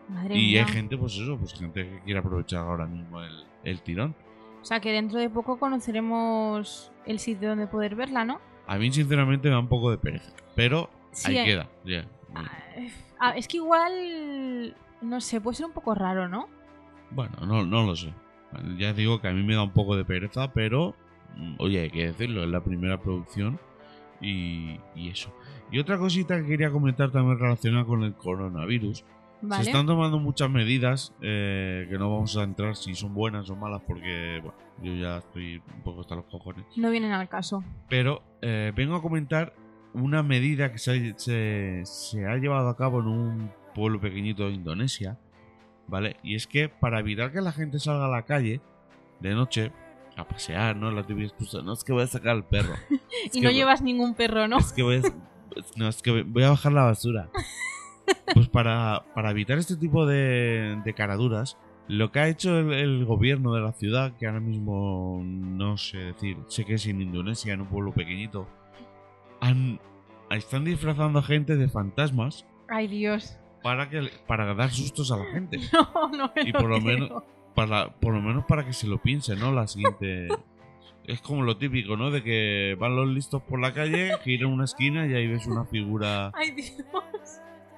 madre 0.08 0.36
Y 0.38 0.46
mía. 0.52 0.64
hay 0.66 0.72
gente, 0.72 0.96
pues 0.96 1.14
eso, 1.16 1.36
pues 1.36 1.52
gente 1.54 1.88
que 1.88 2.00
quiere 2.04 2.20
aprovechar 2.20 2.60
ahora 2.60 2.86
mismo 2.86 3.20
el, 3.22 3.44
el 3.64 3.82
tirón. 3.82 4.14
O 4.62 4.64
sea 4.64 4.80
que 4.80 4.92
dentro 4.92 5.18
de 5.18 5.28
poco 5.28 5.58
conoceremos 5.58 6.90
el 7.06 7.18
sitio 7.18 7.50
donde 7.50 7.66
poder 7.66 7.94
verla, 7.96 8.24
¿no? 8.24 8.40
A 8.66 8.76
mí, 8.78 8.90
sinceramente, 8.92 9.48
me 9.48 9.54
da 9.54 9.60
un 9.60 9.68
poco 9.68 9.90
de 9.90 9.98
pereza. 9.98 10.32
Pero 10.54 10.88
Sí, 11.12 11.32
ahí 11.32 11.38
eh. 11.38 11.44
queda, 11.44 11.68
ya. 11.84 12.04
Ah, 13.20 13.30
es 13.36 13.48
que 13.48 13.58
igual. 13.58 14.76
No 15.00 15.20
sé, 15.20 15.40
puede 15.40 15.56
ser 15.56 15.66
un 15.66 15.72
poco 15.72 15.94
raro, 15.94 16.28
¿no? 16.28 16.48
Bueno, 17.10 17.36
no, 17.46 17.64
no 17.64 17.84
lo 17.84 17.96
sé. 17.96 18.12
Ya 18.78 18.92
digo 18.92 19.20
que 19.20 19.28
a 19.28 19.32
mí 19.32 19.42
me 19.42 19.54
da 19.54 19.62
un 19.62 19.72
poco 19.72 19.96
de 19.96 20.04
pereza, 20.04 20.52
pero 20.52 20.94
mm, 21.36 21.56
oye, 21.58 21.80
hay 21.80 21.90
que 21.90 22.06
decirlo, 22.06 22.44
es 22.44 22.48
la 22.48 22.62
primera 22.62 23.00
producción 23.00 23.58
y, 24.20 24.78
y 24.94 25.10
eso. 25.10 25.34
Y 25.70 25.78
otra 25.78 25.98
cosita 25.98 26.40
que 26.40 26.46
quería 26.46 26.70
comentar 26.70 27.10
también 27.10 27.38
relacionada 27.38 27.84
con 27.84 28.02
el 28.04 28.14
coronavirus. 28.14 29.04
Vale. 29.42 29.64
Se 29.64 29.70
están 29.70 29.86
tomando 29.86 30.18
muchas 30.18 30.48
medidas 30.48 31.12
eh, 31.20 31.86
que 31.90 31.98
no 31.98 32.10
vamos 32.10 32.36
a 32.36 32.44
entrar 32.44 32.76
si 32.76 32.94
son 32.94 33.12
buenas 33.12 33.50
o 33.50 33.56
malas 33.56 33.82
porque 33.86 34.40
bueno, 34.42 34.56
yo 34.82 34.94
ya 34.94 35.18
estoy 35.18 35.62
un 35.76 35.82
poco 35.82 36.00
hasta 36.00 36.14
los 36.14 36.24
cojones. 36.26 36.64
No 36.76 36.90
vienen 36.90 37.12
al 37.12 37.28
caso. 37.28 37.62
Pero 37.88 38.22
eh, 38.40 38.72
vengo 38.74 38.94
a 38.94 39.02
comentar 39.02 39.52
una 39.94 40.22
medida 40.22 40.70
que 40.72 40.78
se 40.78 40.90
ha, 40.90 41.18
se- 41.18 41.82
se 41.84 42.26
ha 42.26 42.36
llevado 42.36 42.68
a 42.68 42.76
cabo 42.76 43.00
en 43.00 43.06
un 43.06 43.50
pueblo 43.74 44.00
pequeñito 44.00 44.46
de 44.46 44.52
Indonesia, 44.54 45.18
¿vale? 45.88 46.16
Y 46.22 46.34
es 46.34 46.46
que 46.46 46.68
para 46.68 47.00
evitar 47.00 47.32
que 47.32 47.40
la 47.40 47.52
gente 47.52 47.78
salga 47.78 48.06
a 48.06 48.08
la 48.08 48.22
calle 48.22 48.60
de 49.20 49.34
noche 49.34 49.72
a 50.16 50.26
pasear, 50.28 50.76
¿no? 50.76 50.90
La 50.90 51.02
típica 51.04 51.26
excusa, 51.26 51.62
no 51.62 51.72
es 51.72 51.82
que 51.84 51.92
voy 51.92 52.02
a 52.02 52.06
sacar 52.06 52.30
al 52.32 52.44
perro. 52.44 52.74
Y 53.32 53.40
no 53.40 53.48
voy- 53.48 53.54
llevas 53.56 53.82
ningún 53.82 54.14
perro, 54.14 54.46
¿no? 54.48 54.58
Es 54.58 54.72
que 54.72 54.82
voy 54.82 54.96
a, 54.96 55.02
no, 55.76 55.88
es 55.88 56.02
que 56.02 56.22
voy 56.22 56.42
a 56.42 56.50
bajar 56.50 56.72
la 56.72 56.84
basura. 56.84 57.30
Pues 58.34 58.48
para, 58.48 59.02
para 59.14 59.30
evitar 59.30 59.56
este 59.58 59.76
tipo 59.76 60.04
de, 60.06 60.78
de 60.84 60.92
caraduras, 60.94 61.56
lo 61.88 62.12
que 62.12 62.18
ha 62.20 62.28
hecho 62.28 62.58
el, 62.58 62.72
el 62.72 63.04
gobierno 63.06 63.54
de 63.54 63.62
la 63.62 63.72
ciudad, 63.72 64.14
que 64.18 64.26
ahora 64.26 64.40
mismo 64.40 65.22
no 65.24 65.78
sé 65.78 65.98
decir, 65.98 66.36
sé 66.48 66.64
que 66.66 66.74
es 66.74 66.86
en 66.86 67.00
Indonesia, 67.00 67.54
en 67.54 67.62
un 67.62 67.66
pueblo 67.68 67.92
pequeñito, 67.94 68.46
han, 69.48 69.80
están 70.30 70.64
disfrazando 70.64 71.18
a 71.18 71.22
gente 71.22 71.56
de 71.56 71.68
fantasmas 71.68 72.46
Ay, 72.68 72.88
Dios. 72.88 73.38
para, 73.62 73.88
que, 73.90 74.08
para 74.26 74.54
dar 74.54 74.70
sustos 74.70 75.12
a 75.12 75.16
la 75.18 75.26
gente. 75.26 75.58
No, 75.72 76.08
no 76.08 76.32
me 76.34 76.42
Y 76.48 76.52
por 76.52 76.68
lo 76.68 76.80
menos- 76.80 77.22
Para, 77.54 77.94
por 78.00 78.14
lo 78.14 78.20
menos 78.20 78.44
para 78.46 78.64
que 78.64 78.72
se 78.72 78.86
lo 78.86 78.98
piense, 78.98 79.36
¿no? 79.36 79.52
La 79.52 79.66
siguiente... 79.66 80.28
Es 81.06 81.20
como 81.20 81.42
lo 81.42 81.58
típico, 81.58 81.98
¿no? 81.98 82.10
De 82.10 82.22
que 82.22 82.78
van 82.80 82.96
los 82.96 83.06
listos 83.06 83.42
por 83.42 83.60
la 83.60 83.74
calle, 83.74 84.12
giran 84.24 84.50
una 84.50 84.64
esquina 84.64 85.06
y 85.06 85.12
ahí 85.12 85.26
ves 85.26 85.46
una 85.46 85.66
figura 85.66 86.32
Ay, 86.34 86.52
Dios. 86.52 86.72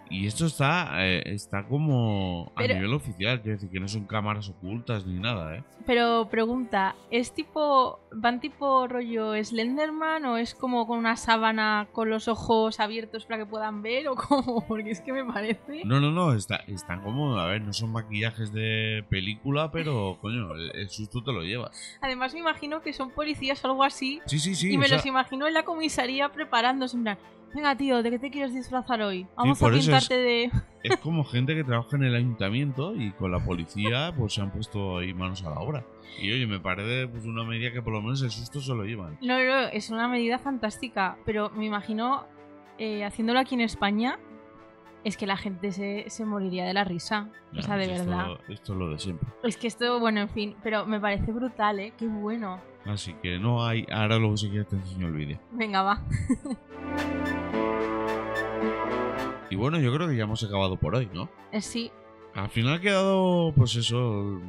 Y 0.08 0.26
esto 0.26 0.46
está, 0.46 1.04
eh, 1.04 1.22
está 1.26 1.66
como 1.66 2.52
a 2.54 2.58
Pero- 2.60 2.74
nivel 2.74 2.92
oficial, 2.94 3.40
quiere 3.42 3.56
decir 3.56 3.70
que 3.70 3.80
no 3.80 3.88
son 3.88 4.06
cámaras 4.06 4.48
ocultas 4.48 5.04
ni 5.06 5.18
nada, 5.18 5.56
¿eh? 5.56 5.64
Pero 5.84 6.28
pregunta, 6.30 6.94
¿es 7.10 7.32
tipo. 7.32 8.00
¿Van 8.18 8.40
tipo 8.40 8.86
rollo 8.88 9.34
Slenderman 9.44 10.24
o 10.24 10.36
es 10.38 10.54
como 10.54 10.86
con 10.86 10.98
una 10.98 11.16
sábana 11.16 11.86
con 11.92 12.08
los 12.08 12.28
ojos 12.28 12.80
abiertos 12.80 13.26
para 13.26 13.38
que 13.38 13.46
puedan 13.46 13.82
ver 13.82 14.08
o 14.08 14.14
cómo? 14.16 14.64
Porque 14.66 14.90
es 14.90 15.00
que 15.00 15.12
me 15.12 15.24
parece. 15.24 15.82
No, 15.84 16.00
no, 16.00 16.10
no, 16.10 16.32
está, 16.34 16.56
están 16.66 17.02
como, 17.02 17.36
a 17.38 17.46
ver, 17.46 17.62
no 17.62 17.72
son 17.72 17.92
maquillajes 17.92 18.52
de 18.52 19.04
película, 19.10 19.70
pero 19.70 20.18
coño, 20.20 20.54
el, 20.54 20.70
el 20.74 20.88
susto 20.88 21.22
te 21.22 21.32
lo 21.32 21.42
llevas. 21.42 21.98
Además, 22.00 22.32
me 22.32 22.40
imagino 22.40 22.80
que 22.80 22.92
son 22.92 23.10
policías 23.10 23.62
o 23.64 23.68
algo 23.68 23.84
así. 23.84 24.20
Sí, 24.26 24.38
sí, 24.38 24.54
sí. 24.54 24.72
y 24.72 24.78
me 24.78 24.86
sea, 24.88 24.96
los 24.96 25.06
imagino 25.06 25.46
en 25.46 25.54
la 25.54 25.64
comisaría 25.64 26.30
preparándose. 26.30 26.96
En 26.96 27.02
plan, 27.02 27.18
venga, 27.56 27.74
tío, 27.76 28.02
¿de 28.02 28.10
qué 28.10 28.18
te 28.18 28.30
quieres 28.30 28.54
disfrazar 28.54 29.00
hoy? 29.02 29.26
Vamos 29.36 29.58
a 29.58 29.64
por 29.64 29.74
eso 29.74 29.80
es- 29.80 29.86
pintarte 30.06 30.14
de. 30.22 30.50
es 30.84 30.96
como 30.98 31.24
gente 31.24 31.54
que 31.54 31.64
trabaja 31.64 31.96
en 31.96 32.04
el 32.04 32.14
ayuntamiento 32.14 32.94
y 32.94 33.10
con 33.12 33.32
la 33.32 33.40
policía 33.40 34.12
pues 34.16 34.34
se 34.34 34.42
han 34.42 34.50
puesto 34.52 34.98
ahí 34.98 35.12
manos 35.14 35.42
a 35.44 35.50
la 35.50 35.58
obra. 35.60 35.84
Y 36.20 36.30
oye, 36.32 36.46
me 36.46 36.60
parece 36.60 37.08
pues 37.08 37.24
una 37.24 37.42
medida 37.44 37.72
que 37.72 37.82
por 37.82 37.92
lo 37.92 38.00
menos 38.02 38.22
el 38.22 38.30
susto 38.30 38.60
se 38.60 38.74
lo 38.74 38.84
llevan. 38.84 39.18
No, 39.22 39.38
no, 39.42 39.58
es 39.68 39.90
una 39.90 40.06
medida 40.08 40.38
fantástica, 40.38 41.16
pero 41.24 41.50
me 41.50 41.64
imagino 41.66 42.26
eh, 42.78 43.04
haciéndolo 43.04 43.40
aquí 43.40 43.54
en 43.54 43.62
España, 43.62 44.18
es 45.04 45.16
que 45.16 45.26
la 45.26 45.36
gente 45.36 45.72
se, 45.72 46.04
se 46.08 46.24
moriría 46.24 46.64
de 46.64 46.74
la 46.74 46.84
risa. 46.84 47.30
o 47.56 47.62
sea, 47.62 47.76
de 47.76 47.86
pues 47.86 47.98
verdad. 48.06 48.32
Esto, 48.32 48.52
esto 48.52 48.72
es 48.72 48.78
lo 48.78 48.90
de 48.90 48.98
siempre. 48.98 49.28
Es 49.44 49.56
que 49.56 49.66
esto, 49.66 49.98
bueno, 50.00 50.20
en 50.20 50.28
fin, 50.28 50.56
pero 50.62 50.84
me 50.86 51.00
parece 51.00 51.32
brutal, 51.32 51.78
¿eh? 51.80 51.92
Qué 51.96 52.06
bueno. 52.06 52.60
Así 52.84 53.14
que 53.22 53.38
no 53.38 53.64
hay. 53.64 53.84
Ahora 53.90 54.16
luego 54.18 54.36
si 54.36 54.48
quieres 54.48 54.68
te 54.68 54.76
enseño 54.76 55.08
el 55.08 55.12
vídeo. 55.14 55.38
Venga, 55.52 55.82
va. 55.82 56.02
Y 59.50 59.56
bueno, 59.56 59.78
yo 59.78 59.92
creo 59.94 60.08
que 60.08 60.16
ya 60.16 60.24
hemos 60.24 60.42
acabado 60.42 60.76
por 60.76 60.94
hoy, 60.94 61.08
¿no? 61.12 61.28
Eh, 61.52 61.60
sí, 61.60 61.90
Al 62.34 62.48
final 62.50 62.74
ha 62.74 62.80
quedado, 62.80 63.52
pues 63.56 63.76
eso, 63.76 64.40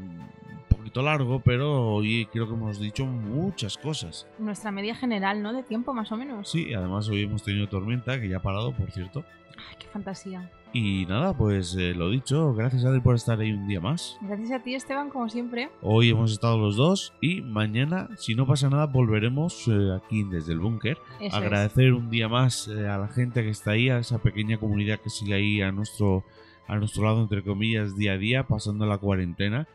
poquito 0.97 1.01
largo, 1.03 1.39
pero 1.39 1.93
hoy 1.93 2.27
creo 2.31 2.47
que 2.47 2.53
hemos 2.53 2.79
dicho 2.79 3.05
muchas 3.05 3.77
cosas. 3.77 4.27
nuestra 4.39 4.71
media 4.71 4.95
general, 4.95 5.41
¿no? 5.41 5.53
De 5.53 5.63
tiempo, 5.63 5.93
más 5.93 6.11
o 6.11 6.17
menos. 6.17 6.49
Sí, 6.49 6.73
además 6.73 7.07
hoy 7.09 7.23
hemos 7.23 7.43
tenido 7.43 7.67
tormenta, 7.67 8.19
que 8.19 8.29
ya 8.29 8.37
ha 8.37 8.41
parado, 8.41 8.71
por 8.73 8.91
cierto. 8.91 9.23
Ay, 9.57 9.75
qué 9.79 9.87
fantasía. 9.87 10.49
Y 10.73 11.05
nada, 11.05 11.33
pues 11.33 11.75
eh, 11.75 11.93
lo 11.95 12.09
dicho, 12.09 12.53
gracias 12.53 12.83
Adri 12.83 12.99
por 12.99 13.15
estar 13.15 13.39
ahí 13.39 13.51
un 13.51 13.67
día 13.67 13.79
más. 13.79 14.17
Gracias 14.21 14.51
a 14.51 14.59
ti, 14.59 14.75
Esteban, 14.75 15.09
como 15.09 15.29
siempre. 15.29 15.69
Hoy 15.81 16.09
hemos 16.09 16.31
estado 16.31 16.57
los 16.57 16.75
dos 16.75 17.13
y 17.21 17.41
mañana, 17.41 18.09
si 18.17 18.35
no 18.35 18.45
pasa 18.45 18.69
nada, 18.69 18.85
volveremos 18.85 19.67
eh, 19.67 19.95
aquí 19.95 20.23
desde 20.23 20.53
el 20.53 20.59
búnker. 20.59 20.97
Eso 21.19 21.25
es. 21.25 21.33
Agradecer 21.33 21.93
un 21.93 22.09
día 22.09 22.27
más 22.27 22.67
eh, 22.67 22.87
a 22.87 22.97
la 22.97 23.07
gente 23.07 23.43
que 23.43 23.49
está 23.49 23.71
ahí, 23.71 23.89
a 23.89 23.99
esa 23.99 24.19
pequeña 24.19 24.57
comunidad 24.57 24.99
que 24.99 25.09
sigue 25.09 25.33
ahí 25.33 25.61
a 25.61 25.71
nuestro, 25.71 26.25
a 26.67 26.75
nuestro 26.75 27.05
lado, 27.05 27.21
entre 27.21 27.43
comillas, 27.43 27.95
día 27.95 28.13
a 28.13 28.17
día, 28.17 28.43
pasando 28.43 28.85
la 28.85 28.97
cuarentena. 28.97 29.67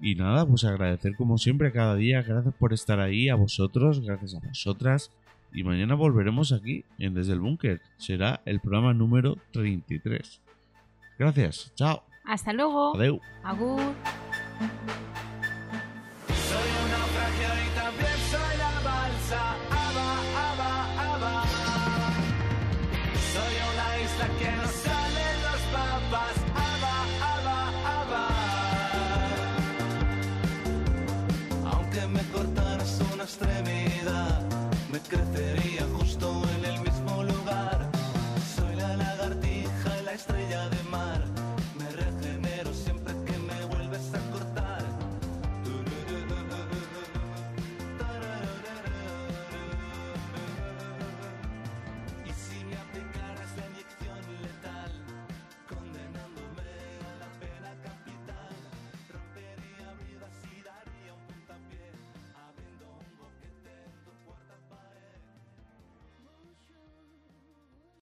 Y 0.00 0.14
nada, 0.14 0.46
pues 0.46 0.64
agradecer 0.64 1.16
como 1.16 1.38
siempre 1.38 1.72
cada 1.72 1.96
día. 1.96 2.22
Gracias 2.22 2.54
por 2.54 2.72
estar 2.72 3.00
ahí, 3.00 3.28
a 3.28 3.34
vosotros, 3.34 4.00
gracias 4.00 4.34
a 4.34 4.46
vosotras. 4.46 5.10
Y 5.52 5.64
mañana 5.64 5.94
volveremos 5.94 6.52
aquí, 6.52 6.84
en 6.98 7.14
Desde 7.14 7.32
el 7.32 7.40
Búnker. 7.40 7.80
Será 7.96 8.40
el 8.44 8.60
programa 8.60 8.92
número 8.94 9.36
33. 9.52 10.40
Gracias, 11.18 11.72
chao, 11.74 12.04
Hasta 12.24 12.52
luego. 12.52 12.94
adeu. 12.94 13.20
Agur. 13.42 13.80